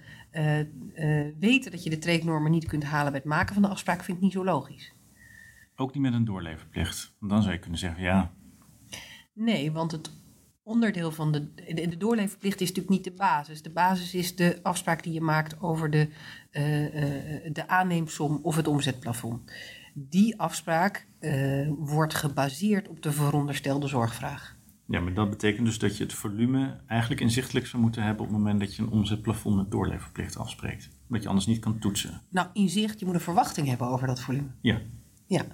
weten 1.40 1.72
dat 1.72 1.84
je 1.84 1.90
de 1.90 1.98
treeknormen 1.98 2.52
niet 2.52 2.66
kunt 2.66 2.84
halen 2.84 3.12
bij 3.12 3.22
het 3.22 3.30
maken 3.30 3.54
van 3.54 3.64
de 3.64 3.70
afspraak, 3.70 4.04
vind 4.04 4.18
ik 4.18 4.24
niet 4.24 4.34
zo 4.34 4.44
logisch. 4.44 4.94
Ook 5.76 5.94
niet 5.94 6.04
met 6.04 6.14
een 6.14 6.26
doorleverplicht. 6.26 7.16
Want 7.20 7.32
dan 7.32 7.42
zou 7.42 7.54
je 7.54 7.60
kunnen 7.60 7.80
zeggen, 7.80 8.04
ja. 8.04 8.32
Nee, 9.34 9.72
want 9.72 9.92
het 9.92 10.12
onderdeel 10.64 11.12
van 11.12 11.32
de, 11.32 11.54
de, 11.74 11.98
doorleverplicht 11.98 12.62
is 12.62 12.68
natuurlijk 12.68 12.96
niet 12.96 13.04
de 13.04 13.24
basis. 13.24 13.62
De 13.62 13.72
basis 13.72 14.14
is 14.14 14.36
de 14.36 14.60
afspraak 14.64 15.04
die 15.04 15.14
je 15.14 15.22
maakt 15.22 15.62
over 15.62 15.90
de, 15.90 16.10
uh, 16.52 16.84
uh, 16.84 17.54
de 17.54 17.68
aanneemsom 17.68 18.40
of 18.44 18.56
het 18.56 18.68
omzetplafond. 18.68 19.52
Die 19.94 20.40
afspraak 20.40 21.08
wordt 21.78 22.14
gebaseerd 22.14 22.88
op 22.88 23.02
de 23.02 23.12
veronderstelde 23.12 23.88
zorgvraag. 23.88 24.57
Ja, 24.88 25.00
maar 25.00 25.14
dat 25.14 25.30
betekent 25.30 25.66
dus 25.66 25.80
dat 25.80 25.98
je 25.98 26.04
het 26.04 26.14
volume 26.14 26.80
eigenlijk 26.88 27.22
inzichtelijk 27.22 27.68
zou 27.68 27.82
moeten 27.82 28.04
hebben 28.04 28.26
op 28.26 28.30
het 28.30 28.38
moment 28.38 28.60
dat 28.60 28.76
je 28.76 28.82
een 28.82 28.90
omzetplafond 28.90 29.56
met 29.56 29.72
doorleverplicht 29.72 30.38
afspreekt. 30.38 30.90
Omdat 31.08 31.24
je 31.24 31.30
anders 31.30 31.48
niet 31.48 31.60
kan 31.60 31.80
toetsen. 31.80 32.22
Nou, 32.30 32.48
inzicht, 32.54 33.00
je 33.00 33.06
moet 33.06 33.16
een 33.16 33.22
verwachting 33.22 33.68
hebben 33.68 33.88
over 33.88 34.08
dat 34.08 34.20
volume. 34.20 34.48
Ja. 34.62 34.82
Ja. 35.26 35.46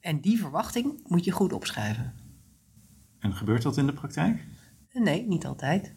En 0.00 0.20
die 0.20 0.38
verwachting 0.38 1.00
moet 1.06 1.24
je 1.24 1.30
goed 1.30 1.52
opschrijven. 1.52 2.14
En 3.18 3.34
gebeurt 3.34 3.62
dat 3.62 3.76
in 3.76 3.86
de 3.86 3.92
praktijk? 3.92 4.44
Nee, 4.92 5.26
niet 5.26 5.46
altijd. 5.46 5.94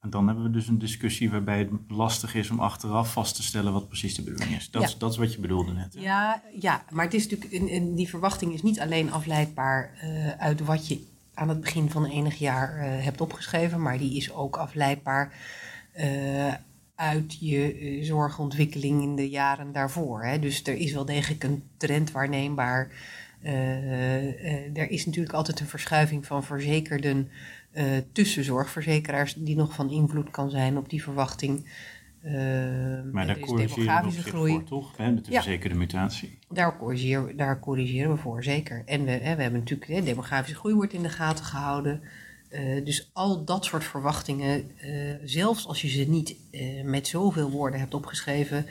En 0.00 0.10
dan 0.10 0.26
hebben 0.26 0.44
we 0.44 0.50
dus 0.50 0.68
een 0.68 0.78
discussie 0.78 1.30
waarbij 1.30 1.58
het 1.58 1.70
lastig 1.88 2.34
is 2.34 2.50
om 2.50 2.60
achteraf 2.60 3.12
vast 3.12 3.36
te 3.36 3.42
stellen 3.42 3.72
wat 3.72 3.88
precies 3.88 4.14
de 4.14 4.22
bedoeling 4.22 4.56
is. 4.56 4.70
Dat, 4.70 4.82
is, 4.82 4.98
dat 4.98 5.10
is 5.10 5.16
wat 5.16 5.32
je 5.32 5.40
bedoelde 5.40 5.72
net. 5.72 5.94
Hè? 5.94 6.00
Ja, 6.00 6.42
ja, 6.60 6.84
maar 6.90 7.04
het 7.04 7.14
is 7.14 7.28
natuurlijk, 7.28 7.96
die 7.96 8.08
verwachting 8.08 8.52
is 8.52 8.62
niet 8.62 8.80
alleen 8.80 9.12
afleidbaar 9.12 10.00
uh, 10.04 10.30
uit 10.30 10.60
wat 10.60 10.88
je 10.88 11.08
aan 11.34 11.48
het 11.48 11.60
begin 11.60 11.90
van 11.90 12.04
enig 12.04 12.38
jaar 12.38 12.78
uh, 12.78 13.04
hebt 13.04 13.20
opgeschreven, 13.20 13.82
maar 13.82 13.98
die 13.98 14.16
is 14.16 14.32
ook 14.32 14.56
afleidbaar 14.56 15.32
uh, 15.96 16.54
uit 16.94 17.36
je 17.40 17.98
zorgontwikkeling 18.02 19.02
in 19.02 19.16
de 19.16 19.28
jaren 19.28 19.72
daarvoor. 19.72 20.24
Hè. 20.24 20.38
Dus 20.38 20.62
er 20.62 20.76
is 20.76 20.92
wel 20.92 21.04
degelijk 21.04 21.44
een 21.44 21.62
trend 21.76 22.10
waarneembaar 22.10 22.88
er 24.72 24.90
is 24.90 25.06
natuurlijk 25.06 25.34
altijd 25.34 25.60
een 25.60 25.66
verschuiving 25.66 26.26
van 26.26 26.44
verzekerden 26.44 27.30
tussen 28.12 28.44
zorgverzekeraars, 28.44 29.34
die 29.34 29.56
nog 29.56 29.74
van 29.74 29.90
invloed 29.90 30.30
kan 30.30 30.50
zijn 30.50 30.76
op 30.76 30.88
die 30.88 31.02
verwachting. 31.02 31.66
Maar 33.12 33.26
daar 33.26 33.38
corrigeren 33.38 34.04
we 34.04 34.22
groei. 34.22 34.52
voor, 34.52 34.64
toch? 34.64 34.96
Hè, 34.96 35.12
met 35.12 35.24
de 35.24 35.32
ja. 35.32 35.42
verzekerde 35.42 35.76
mutatie. 35.76 36.38
Daar 36.48 36.76
corrigeren, 36.78 37.36
daar 37.36 37.60
corrigeren 37.60 38.10
we 38.10 38.16
voor, 38.16 38.42
zeker. 38.42 38.82
En 38.86 39.04
we, 39.04 39.10
hè, 39.10 39.36
we 39.36 39.42
hebben 39.42 39.60
natuurlijk, 39.60 39.90
hè, 39.90 40.02
demografische 40.02 40.58
groei 40.58 40.74
wordt 40.74 40.92
in 40.92 41.02
de 41.02 41.08
gaten 41.08 41.44
gehouden. 41.44 42.00
dus 42.84 43.10
al 43.12 43.44
dat 43.44 43.64
soort 43.64 43.84
verwachtingen, 43.84 44.70
zelfs 45.24 45.66
als 45.66 45.82
je 45.82 45.88
ze 45.88 46.04
niet 46.08 46.36
met 46.84 47.06
zoveel 47.06 47.50
woorden 47.50 47.80
hebt 47.80 47.94
opgeschreven, 47.94 48.66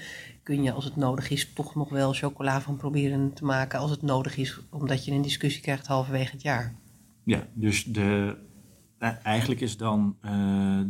kun 0.49 0.63
je 0.63 0.71
als 0.71 0.85
het 0.85 0.95
nodig 0.95 1.29
is 1.29 1.53
toch 1.53 1.75
nog 1.75 1.89
wel 1.89 2.13
chocola 2.13 2.61
van 2.61 2.77
proberen 2.77 3.33
te 3.33 3.45
maken 3.45 3.79
als 3.79 3.91
het 3.91 4.01
nodig 4.01 4.37
is, 4.37 4.59
omdat 4.69 5.05
je 5.05 5.11
een 5.11 5.21
discussie 5.21 5.61
krijgt 5.61 5.87
halverwege 5.87 6.31
het 6.31 6.41
jaar. 6.41 6.75
Ja, 7.23 7.47
dus 7.53 7.83
de, 7.83 8.35
eh, 8.35 8.48
eigenlijk 8.99 9.61
is 9.61 9.77
dan 9.77 10.17
uh, 10.21 10.31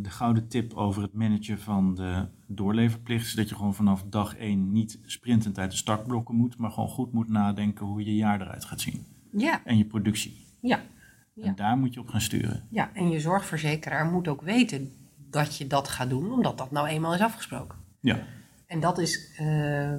de 0.02 0.10
gouden 0.10 0.48
tip 0.48 0.74
over 0.74 1.02
het 1.02 1.14
managen 1.14 1.60
van 1.60 1.96
de 1.96 2.28
doorleverplicht, 2.48 3.26
is 3.26 3.34
dat 3.34 3.50
je 3.50 3.56
gewoon 3.56 3.76
vanaf 3.76 4.04
dag 4.10 4.36
één 4.36 4.72
niet 4.72 5.00
sprintend 5.06 5.60
uit 5.60 5.72
de 5.72 5.78
startblokken 5.78 6.36
moet, 6.36 6.58
maar 6.58 6.72
gewoon 6.72 6.90
goed 6.90 7.14
moet 7.14 7.30
nadenken 7.30 7.86
hoe 7.86 8.06
je 8.06 8.16
jaar 8.16 8.42
eruit 8.42 8.66
gaat 8.66 8.82
zien. 8.82 9.06
Ja. 9.32 9.66
En 9.66 9.78
je 9.78 9.86
productie. 9.86 10.46
Ja. 10.62 10.82
ja. 11.34 11.44
En 11.44 11.56
daar 11.56 11.78
moet 11.78 11.94
je 11.94 12.00
op 12.00 12.08
gaan 12.08 12.22
sturen. 12.22 12.64
Ja, 12.70 12.94
en 12.94 13.10
je 13.10 13.20
zorgverzekeraar 13.20 14.06
moet 14.06 14.28
ook 14.28 14.42
weten 14.42 14.92
dat 15.30 15.58
je 15.58 15.68
dat 15.68 15.88
gaat 15.88 16.10
doen, 16.10 16.32
omdat 16.32 16.58
dat 16.58 16.72
nou 16.72 16.88
eenmaal 16.88 17.14
is 17.14 17.22
afgesproken. 17.22 17.78
Ja. 18.00 18.20
En 18.66 18.80
dat 18.80 18.98
is 18.98 19.40
uh, 19.42 19.96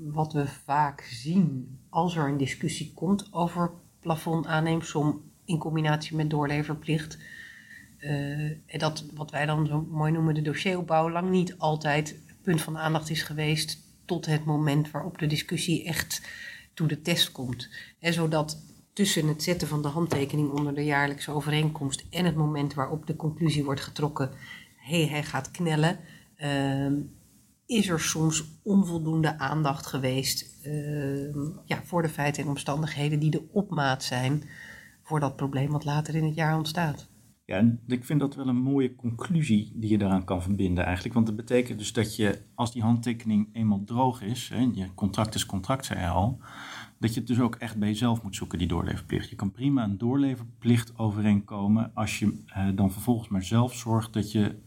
wat 0.00 0.32
we 0.32 0.46
vaak 0.46 1.00
zien 1.00 1.78
als 1.88 2.16
er 2.16 2.28
een 2.28 2.36
discussie 2.36 2.92
komt 2.94 3.32
over 3.32 3.70
plafond 4.00 4.46
aanneemsom 4.46 5.27
in 5.48 5.58
combinatie 5.58 6.16
met 6.16 6.30
doorleverplicht. 6.30 7.18
Uh, 7.98 8.10
en 8.50 8.78
dat 8.78 9.04
wat 9.14 9.30
wij 9.30 9.46
dan 9.46 9.66
zo 9.66 9.86
mooi 9.90 10.12
noemen 10.12 10.34
de 10.34 10.42
dossieropbouw 10.42 11.10
lang 11.10 11.30
niet 11.30 11.58
altijd 11.58 12.20
punt 12.42 12.62
van 12.62 12.78
aandacht 12.78 13.10
is 13.10 13.22
geweest 13.22 13.78
tot 14.04 14.26
het 14.26 14.44
moment 14.44 14.90
waarop 14.90 15.18
de 15.18 15.26
discussie 15.26 15.84
echt 15.84 16.22
toe 16.74 16.88
de 16.88 17.02
test 17.02 17.32
komt. 17.32 17.68
En 18.00 18.12
zodat 18.12 18.62
tussen 18.92 19.28
het 19.28 19.42
zetten 19.42 19.68
van 19.68 19.82
de 19.82 19.88
handtekening 19.88 20.50
onder 20.50 20.74
de 20.74 20.84
jaarlijkse 20.84 21.30
overeenkomst 21.30 22.04
en 22.10 22.24
het 22.24 22.34
moment 22.34 22.74
waarop 22.74 23.06
de 23.06 23.16
conclusie 23.16 23.64
wordt 23.64 23.80
getrokken, 23.80 24.30
hé, 24.76 25.00
hey, 25.00 25.08
hij 25.08 25.22
gaat 25.22 25.50
knellen, 25.50 25.98
uh, 26.38 26.92
is 27.66 27.88
er 27.88 28.00
soms 28.00 28.44
onvoldoende 28.62 29.38
aandacht 29.38 29.86
geweest 29.86 30.46
uh, 30.66 31.34
ja, 31.64 31.82
voor 31.84 32.02
de 32.02 32.08
feiten 32.08 32.42
en 32.42 32.48
omstandigheden 32.48 33.18
die 33.18 33.30
de 33.30 33.48
opmaat 33.52 34.04
zijn 34.04 34.42
voor 35.08 35.20
dat 35.20 35.36
probleem 35.36 35.70
wat 35.70 35.84
later 35.84 36.14
in 36.14 36.24
het 36.24 36.34
jaar 36.34 36.56
ontstaat. 36.56 37.08
Ja, 37.44 37.56
en 37.56 37.80
ik 37.86 38.04
vind 38.04 38.20
dat 38.20 38.34
wel 38.34 38.48
een 38.48 38.62
mooie 38.62 38.94
conclusie 38.94 39.72
die 39.74 39.90
je 39.90 39.98
daaraan 39.98 40.24
kan 40.24 40.42
verbinden 40.42 40.84
eigenlijk. 40.84 41.14
Want 41.14 41.26
dat 41.26 41.36
betekent 41.36 41.78
dus 41.78 41.92
dat 41.92 42.16
je, 42.16 42.42
als 42.54 42.72
die 42.72 42.82
handtekening 42.82 43.48
eenmaal 43.52 43.84
droog 43.84 44.22
is, 44.22 44.48
hè, 44.48 44.70
je 44.72 44.94
contract 44.94 45.34
is 45.34 45.46
contract, 45.46 45.84
zei 45.84 46.00
je 46.00 46.06
al, 46.06 46.38
dat 46.98 47.14
je 47.14 47.20
het 47.20 47.28
dus 47.28 47.40
ook 47.40 47.54
echt 47.54 47.78
bij 47.78 47.88
jezelf 47.88 48.22
moet 48.22 48.36
zoeken, 48.36 48.58
die 48.58 48.68
doorleverplicht. 48.68 49.30
Je 49.30 49.36
kan 49.36 49.50
prima 49.50 49.84
een 49.84 49.98
doorleverplicht 49.98 50.98
overeenkomen 50.98 51.90
als 51.94 52.18
je 52.18 52.42
uh, 52.46 52.68
dan 52.74 52.92
vervolgens 52.92 53.28
maar 53.28 53.44
zelf 53.44 53.74
zorgt 53.74 54.12
dat 54.12 54.32
je 54.32 54.58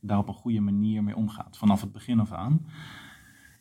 daar 0.00 0.18
op 0.18 0.28
een 0.28 0.34
goede 0.34 0.60
manier 0.60 1.02
mee 1.02 1.16
omgaat, 1.16 1.58
vanaf 1.58 1.80
het 1.80 1.92
begin 1.92 2.20
af 2.20 2.32
aan. 2.32 2.66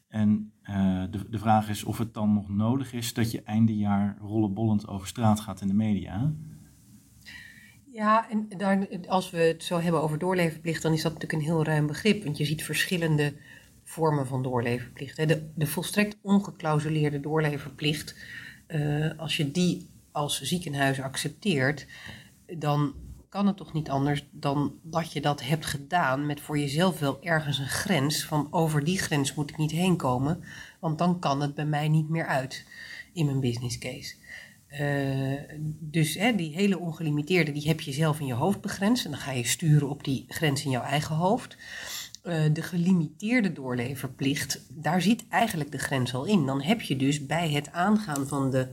En 0.09 0.51
uh, 0.63 1.03
de, 1.11 1.29
de 1.29 1.39
vraag 1.39 1.69
is 1.69 1.83
of 1.83 1.97
het 1.97 2.13
dan 2.13 2.33
nog 2.33 2.49
nodig 2.49 2.93
is 2.93 3.13
dat 3.13 3.31
je 3.31 3.43
einde 3.43 3.77
jaar 3.77 4.17
rollenbollend 4.21 4.87
over 4.87 5.07
straat 5.07 5.39
gaat 5.39 5.61
in 5.61 5.67
de 5.67 5.73
media. 5.73 6.33
Ja, 7.85 8.29
en 8.29 8.47
daar, 8.57 8.87
als 9.07 9.29
we 9.29 9.37
het 9.37 9.63
zo 9.63 9.79
hebben 9.79 10.01
over 10.01 10.17
doorleverplicht, 10.17 10.81
dan 10.81 10.93
is 10.93 11.01
dat 11.01 11.13
natuurlijk 11.13 11.41
een 11.41 11.47
heel 11.47 11.63
ruim 11.63 11.87
begrip. 11.87 12.23
Want 12.23 12.37
je 12.37 12.45
ziet 12.45 12.63
verschillende 12.63 13.33
vormen 13.83 14.27
van 14.27 14.43
doorleverplicht. 14.43 15.27
De, 15.27 15.49
de 15.55 15.67
volstrekt 15.67 16.17
ongeklausuleerde 16.21 17.19
doorleverplicht, 17.19 18.15
uh, 18.67 19.17
als 19.17 19.37
je 19.37 19.51
die 19.51 19.89
als 20.11 20.41
ziekenhuis 20.41 21.01
accepteert, 21.01 21.87
dan 22.57 22.93
kan 23.29 23.47
het 23.47 23.57
toch 23.57 23.73
niet 23.73 23.89
anders 23.89 24.27
dan 24.31 24.73
dat 24.83 25.11
je 25.13 25.21
dat 25.21 25.41
hebt 25.41 25.65
gedaan 25.65 26.25
met 26.25 26.41
voor 26.41 26.59
jezelf 26.59 26.99
wel 26.99 27.23
ergens 27.23 27.57
een 27.57 27.67
grens 27.67 28.23
van 28.23 28.47
over 28.51 28.83
die 28.83 28.97
grens 28.97 29.33
moet 29.33 29.49
ik 29.49 29.57
niet 29.57 29.71
heen 29.71 29.97
komen, 29.97 30.43
want 30.79 30.97
dan 30.97 31.19
kan 31.19 31.41
het 31.41 31.55
bij 31.55 31.65
mij 31.65 31.87
niet 31.87 32.09
meer 32.09 32.25
uit 32.25 32.65
in 33.13 33.25
mijn 33.25 33.39
business 33.39 33.77
case. 33.77 34.15
Uh, 34.71 35.57
dus 35.79 36.13
hè, 36.13 36.35
die 36.35 36.53
hele 36.53 36.79
ongelimiteerde, 36.79 37.51
die 37.51 37.67
heb 37.67 37.81
je 37.81 37.91
zelf 37.91 38.19
in 38.19 38.25
je 38.25 38.33
hoofd 38.33 38.61
begrensd. 38.61 39.05
En 39.05 39.11
dan 39.11 39.19
ga 39.19 39.31
je 39.31 39.45
sturen 39.45 39.89
op 39.89 40.03
die 40.03 40.25
grens 40.27 40.63
in 40.63 40.71
jouw 40.71 40.83
eigen 40.83 41.15
hoofd. 41.15 41.57
Uh, 42.23 42.43
de 42.53 42.61
gelimiteerde 42.61 43.53
doorleverplicht, 43.53 44.61
daar 44.69 45.01
zit 45.01 45.27
eigenlijk 45.29 45.71
de 45.71 45.77
grens 45.77 46.13
al 46.13 46.25
in. 46.25 46.45
Dan 46.45 46.61
heb 46.61 46.81
je 46.81 46.95
dus 46.95 47.25
bij 47.25 47.49
het 47.49 47.71
aangaan 47.71 48.27
van 48.27 48.51
de 48.51 48.67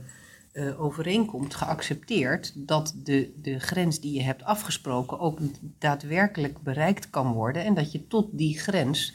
uh, 0.57 0.81
overeenkomst 0.81 1.55
geaccepteerd 1.55 2.53
dat 2.55 2.95
de, 3.03 3.31
de 3.41 3.59
grens 3.59 3.99
die 3.99 4.13
je 4.13 4.21
hebt 4.21 4.43
afgesproken 4.43 5.19
ook 5.19 5.39
daadwerkelijk 5.77 6.61
bereikt 6.61 7.09
kan 7.09 7.31
worden. 7.31 7.63
En 7.63 7.73
dat 7.73 7.91
je 7.91 8.07
tot 8.07 8.27
die 8.31 8.59
grens 8.59 9.13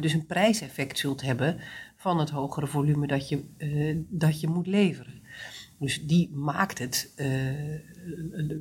dus 0.00 0.12
een 0.12 0.26
prijseffect 0.26 0.98
zult 0.98 1.22
hebben 1.22 1.58
van 1.96 2.18
het 2.18 2.30
hogere 2.30 2.66
volume 2.66 3.06
dat 3.06 3.28
je, 3.28 3.44
dat 4.08 4.40
je 4.40 4.48
moet 4.48 4.66
leveren. 4.66 5.22
Dus 5.78 6.06
die 6.06 6.30
maakt 6.34 6.78
het 6.78 7.14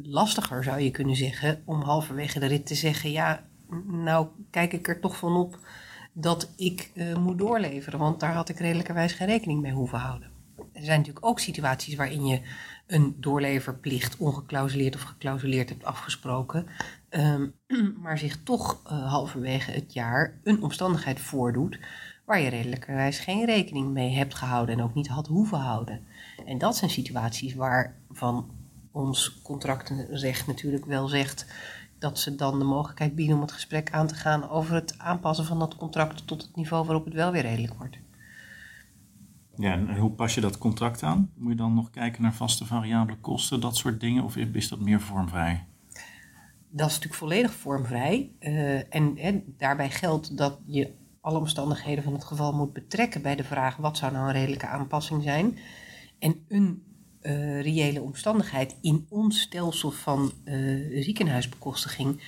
lastiger, 0.03 0.63
zou 0.63 0.79
je 0.79 0.91
kunnen 0.91 1.15
zeggen, 1.15 1.61
om 1.65 1.81
halverwege 1.81 2.39
de 2.39 2.45
rit 2.45 2.65
te 2.65 2.75
zeggen: 2.75 3.11
ja, 3.11 3.43
nou 3.87 4.27
kijk 4.49 4.73
ik 4.73 4.87
er 4.87 4.99
toch 4.99 5.17
van 5.17 5.35
op 5.35 5.59
dat 6.13 6.49
ik 6.55 6.91
moet 7.19 7.37
doorleveren, 7.37 7.99
want 7.99 8.19
daar 8.19 8.33
had 8.33 8.49
ik 8.49 8.59
redelijkerwijs 8.59 9.13
geen 9.13 9.27
rekening 9.27 9.61
mee 9.61 9.73
hoeven 9.73 9.99
houden. 9.99 10.30
Er 10.81 10.87
zijn 10.87 10.99
natuurlijk 10.99 11.25
ook 11.25 11.39
situaties 11.39 11.95
waarin 11.95 12.25
je 12.25 12.41
een 12.87 13.15
doorleverplicht 13.19 14.17
ongeclausuleerd 14.17 14.95
of 14.95 15.01
geclausuleerd 15.01 15.69
hebt 15.69 15.83
afgesproken, 15.83 16.67
um, 17.09 17.53
maar 18.03 18.17
zich 18.17 18.43
toch 18.43 18.81
uh, 18.85 19.09
halverwege 19.11 19.71
het 19.71 19.93
jaar 19.93 20.39
een 20.43 20.61
omstandigheid 20.61 21.19
voordoet 21.19 21.79
waar 22.25 22.41
je 22.41 22.49
redelijkerwijs 22.49 23.19
geen 23.19 23.45
rekening 23.45 23.91
mee 23.91 24.15
hebt 24.15 24.35
gehouden 24.35 24.77
en 24.77 24.83
ook 24.83 24.93
niet 24.93 25.07
had 25.07 25.27
hoeven 25.27 25.57
houden. 25.57 26.05
En 26.45 26.57
dat 26.57 26.77
zijn 26.77 26.91
situaties 26.91 27.53
waarvan 27.53 28.51
ons 28.91 29.41
contractenrecht 29.41 30.47
natuurlijk 30.47 30.85
wel 30.85 31.07
zegt 31.07 31.45
dat 31.99 32.19
ze 32.19 32.35
dan 32.35 32.59
de 32.59 32.65
mogelijkheid 32.65 33.15
bieden 33.15 33.35
om 33.35 33.41
het 33.41 33.51
gesprek 33.51 33.91
aan 33.91 34.07
te 34.07 34.15
gaan 34.15 34.49
over 34.49 34.73
het 34.73 34.95
aanpassen 34.97 35.45
van 35.45 35.59
dat 35.59 35.75
contract 35.75 36.27
tot 36.27 36.41
het 36.41 36.55
niveau 36.55 36.85
waarop 36.85 37.05
het 37.05 37.13
wel 37.13 37.31
weer 37.31 37.41
redelijk 37.41 37.73
wordt. 37.73 37.97
Ja, 39.61 39.73
en 39.73 39.97
hoe 39.97 40.11
pas 40.11 40.35
je 40.35 40.41
dat 40.41 40.57
contract 40.57 41.03
aan? 41.03 41.31
Moet 41.35 41.51
je 41.51 41.57
dan 41.57 41.73
nog 41.73 41.89
kijken 41.89 42.21
naar 42.21 42.33
vaste 42.33 42.65
variabele 42.65 43.17
kosten, 43.17 43.59
dat 43.59 43.75
soort 43.75 43.99
dingen, 43.99 44.23
of 44.23 44.35
is 44.35 44.69
dat 44.69 44.79
meer 44.79 45.01
vormvrij? 45.01 45.65
Dat 46.69 46.87
is 46.87 46.93
natuurlijk 46.93 47.13
volledig 47.13 47.53
vormvrij. 47.53 48.31
Uh, 48.39 48.95
en, 48.95 49.43
daarbij 49.57 49.89
geldt 49.89 50.37
dat 50.37 50.59
je 50.65 50.93
alle 51.21 51.37
omstandigheden 51.37 52.03
van 52.03 52.13
het 52.13 52.23
geval 52.23 52.53
moet 52.53 52.73
betrekken 52.73 53.21
bij 53.21 53.35
de 53.35 53.43
vraag 53.43 53.75
wat 53.75 53.97
zou 53.97 54.11
nou 54.11 54.27
een 54.27 54.33
redelijke 54.33 54.67
aanpassing 54.67 55.23
zijn. 55.23 55.57
En 56.19 56.45
een 56.47 56.83
uh, 57.21 57.61
reële 57.61 58.01
omstandigheid 58.01 58.75
in 58.81 59.05
ons 59.09 59.41
stelsel 59.41 59.91
van 59.91 60.31
uh, 60.45 61.03
ziekenhuisbekostiging 61.03 62.21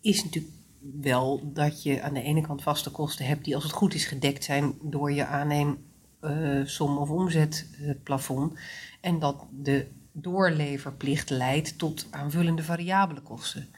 is 0.00 0.24
natuurlijk 0.24 0.54
wel 1.00 1.52
dat 1.52 1.82
je 1.82 2.02
aan 2.02 2.14
de 2.14 2.22
ene 2.22 2.40
kant 2.40 2.62
vaste 2.62 2.90
kosten 2.90 3.26
hebt 3.26 3.44
die 3.44 3.54
als 3.54 3.64
het 3.64 3.72
goed 3.72 3.94
is 3.94 4.04
gedekt 4.04 4.44
zijn 4.44 4.74
door 4.82 5.12
je 5.12 5.26
aanneemsom 5.26 5.92
uh, 6.24 7.00
of 7.00 7.10
omzetplafond. 7.10 8.58
en 9.00 9.18
dat 9.18 9.46
de 9.50 9.86
doorleverplicht 10.12 11.30
leidt 11.30 11.78
tot 11.78 12.06
aanvullende 12.10 12.62
variabele 12.62 13.20
kosten. 13.20 13.68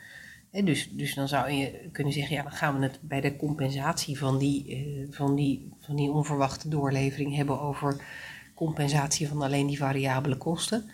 En 0.50 0.64
dus, 0.64 0.90
dus 0.90 1.14
dan 1.14 1.28
zou 1.28 1.50
je 1.50 1.88
kunnen 1.92 2.12
zeggen, 2.12 2.36
ja, 2.36 2.42
dan 2.42 2.52
gaan 2.52 2.78
we 2.78 2.82
het 2.86 2.98
bij 3.02 3.20
de 3.20 3.36
compensatie 3.36 4.18
van 4.18 4.38
die, 4.38 5.06
van 5.10 5.34
die, 5.34 5.72
van 5.80 5.96
die 5.96 6.10
onverwachte 6.10 6.68
doorlevering 6.68 7.36
hebben 7.36 7.60
over 7.60 8.04
compensatie 8.54 9.28
van 9.28 9.42
alleen 9.42 9.66
die 9.66 9.78
variabele 9.78 10.36
kosten. 10.36 10.90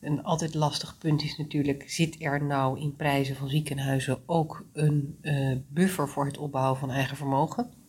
Een 0.00 0.22
altijd 0.22 0.54
lastig 0.54 0.98
punt 0.98 1.22
is 1.22 1.36
natuurlijk, 1.36 1.90
zit 1.90 2.16
er 2.18 2.44
nou 2.44 2.80
in 2.80 2.96
prijzen 2.96 3.36
van 3.36 3.48
ziekenhuizen 3.48 4.18
ook 4.26 4.66
een 4.72 5.18
uh, 5.22 5.56
buffer 5.68 6.08
voor 6.08 6.26
het 6.26 6.38
opbouwen 6.38 6.78
van 6.78 6.90
eigen 6.90 7.16
vermogen? 7.16 7.85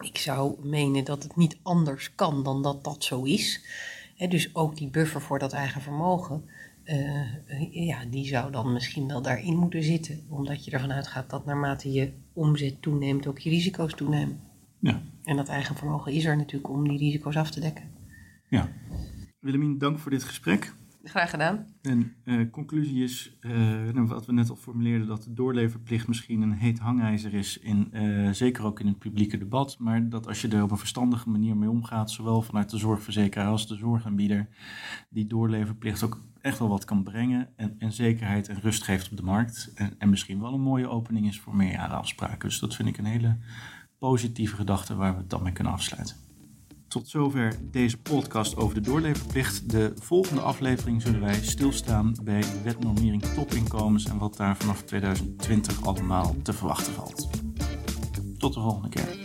Ik 0.00 0.18
zou 0.18 0.66
menen 0.66 1.04
dat 1.04 1.22
het 1.22 1.36
niet 1.36 1.58
anders 1.62 2.14
kan 2.14 2.42
dan 2.42 2.62
dat 2.62 2.84
dat 2.84 3.04
zo 3.04 3.22
is. 3.22 3.64
He, 4.16 4.28
dus 4.28 4.54
ook 4.54 4.76
die 4.76 4.88
buffer 4.88 5.20
voor 5.20 5.38
dat 5.38 5.52
eigen 5.52 5.80
vermogen, 5.80 6.44
uh, 6.84 7.86
ja, 7.86 8.04
die 8.04 8.26
zou 8.26 8.52
dan 8.52 8.72
misschien 8.72 9.06
wel 9.06 9.22
daarin 9.22 9.56
moeten 9.56 9.82
zitten. 9.82 10.24
Omdat 10.28 10.64
je 10.64 10.70
ervan 10.70 10.92
uitgaat 10.92 11.30
dat 11.30 11.44
naarmate 11.44 11.92
je 11.92 12.12
omzet 12.32 12.82
toeneemt, 12.82 13.26
ook 13.26 13.38
je 13.38 13.50
risico's 13.50 13.94
toenemen. 13.94 14.40
Ja. 14.78 15.02
En 15.24 15.36
dat 15.36 15.48
eigen 15.48 15.76
vermogen 15.76 16.12
is 16.12 16.24
er 16.24 16.36
natuurlijk 16.36 16.70
om 16.70 16.88
die 16.88 16.98
risico's 16.98 17.36
af 17.36 17.50
te 17.50 17.60
dekken. 17.60 17.84
Ja. 18.48 18.68
Willemien, 19.40 19.78
dank 19.78 19.98
voor 19.98 20.10
dit 20.10 20.24
gesprek. 20.24 20.74
Graag 21.02 21.30
gedaan. 21.30 21.66
En 21.82 22.14
uh, 22.24 22.50
conclusie 22.50 23.02
is, 23.02 23.36
uh, 23.40 24.06
wat 24.06 24.26
we 24.26 24.32
net 24.32 24.50
al 24.50 24.56
formuleerden, 24.56 25.06
dat 25.06 25.22
de 25.22 25.32
doorleverplicht 25.32 26.08
misschien 26.08 26.42
een 26.42 26.52
heet 26.52 26.78
hangijzer 26.78 27.34
is, 27.34 27.58
in, 27.58 27.90
uh, 27.92 28.30
zeker 28.30 28.64
ook 28.64 28.80
in 28.80 28.86
het 28.86 28.98
publieke 28.98 29.38
debat, 29.38 29.76
maar 29.78 30.08
dat 30.08 30.26
als 30.26 30.40
je 30.40 30.48
er 30.48 30.62
op 30.62 30.70
een 30.70 30.78
verstandige 30.78 31.28
manier 31.28 31.56
mee 31.56 31.70
omgaat, 31.70 32.10
zowel 32.10 32.42
vanuit 32.42 32.70
de 32.70 32.78
zorgverzekeraar 32.78 33.46
als 33.46 33.68
de 33.68 33.76
zorgaanbieder, 33.76 34.48
die 35.08 35.26
doorleverplicht 35.26 36.02
ook 36.02 36.22
echt 36.40 36.58
wel 36.58 36.68
wat 36.68 36.84
kan 36.84 37.02
brengen 37.02 37.48
en, 37.56 37.74
en 37.78 37.92
zekerheid 37.92 38.48
en 38.48 38.60
rust 38.60 38.82
geeft 38.82 39.10
op 39.10 39.16
de 39.16 39.22
markt 39.22 39.72
en, 39.74 39.94
en 39.98 40.08
misschien 40.10 40.40
wel 40.40 40.54
een 40.54 40.60
mooie 40.60 40.88
opening 40.88 41.26
is 41.26 41.40
voor 41.40 41.56
meerjarenafspraken. 41.56 42.48
Dus 42.48 42.58
dat 42.58 42.74
vind 42.74 42.88
ik 42.88 42.98
een 42.98 43.04
hele 43.04 43.36
positieve 43.98 44.56
gedachten 44.56 44.96
waar 44.96 45.12
we 45.12 45.20
het 45.20 45.30
dan 45.30 45.42
mee 45.42 45.52
kunnen 45.52 45.72
afsluiten. 45.72 46.16
Tot 46.90 47.08
zover 47.08 47.58
deze 47.70 47.98
podcast 47.98 48.56
over 48.56 48.74
de 48.74 48.80
doorleverplicht. 48.80 49.70
De 49.70 49.92
volgende 49.98 50.40
aflevering 50.40 51.02
zullen 51.02 51.20
wij 51.20 51.34
stilstaan 51.34 52.14
bij 52.22 52.42
wetnormering 52.64 53.22
topinkomens 53.22 54.04
en 54.04 54.18
wat 54.18 54.36
daar 54.36 54.56
vanaf 54.56 54.82
2020 54.82 55.84
allemaal 55.84 56.36
te 56.42 56.52
verwachten 56.52 56.92
valt. 56.92 57.28
Tot 58.38 58.54
de 58.54 58.60
volgende 58.60 58.88
keer. 58.88 59.19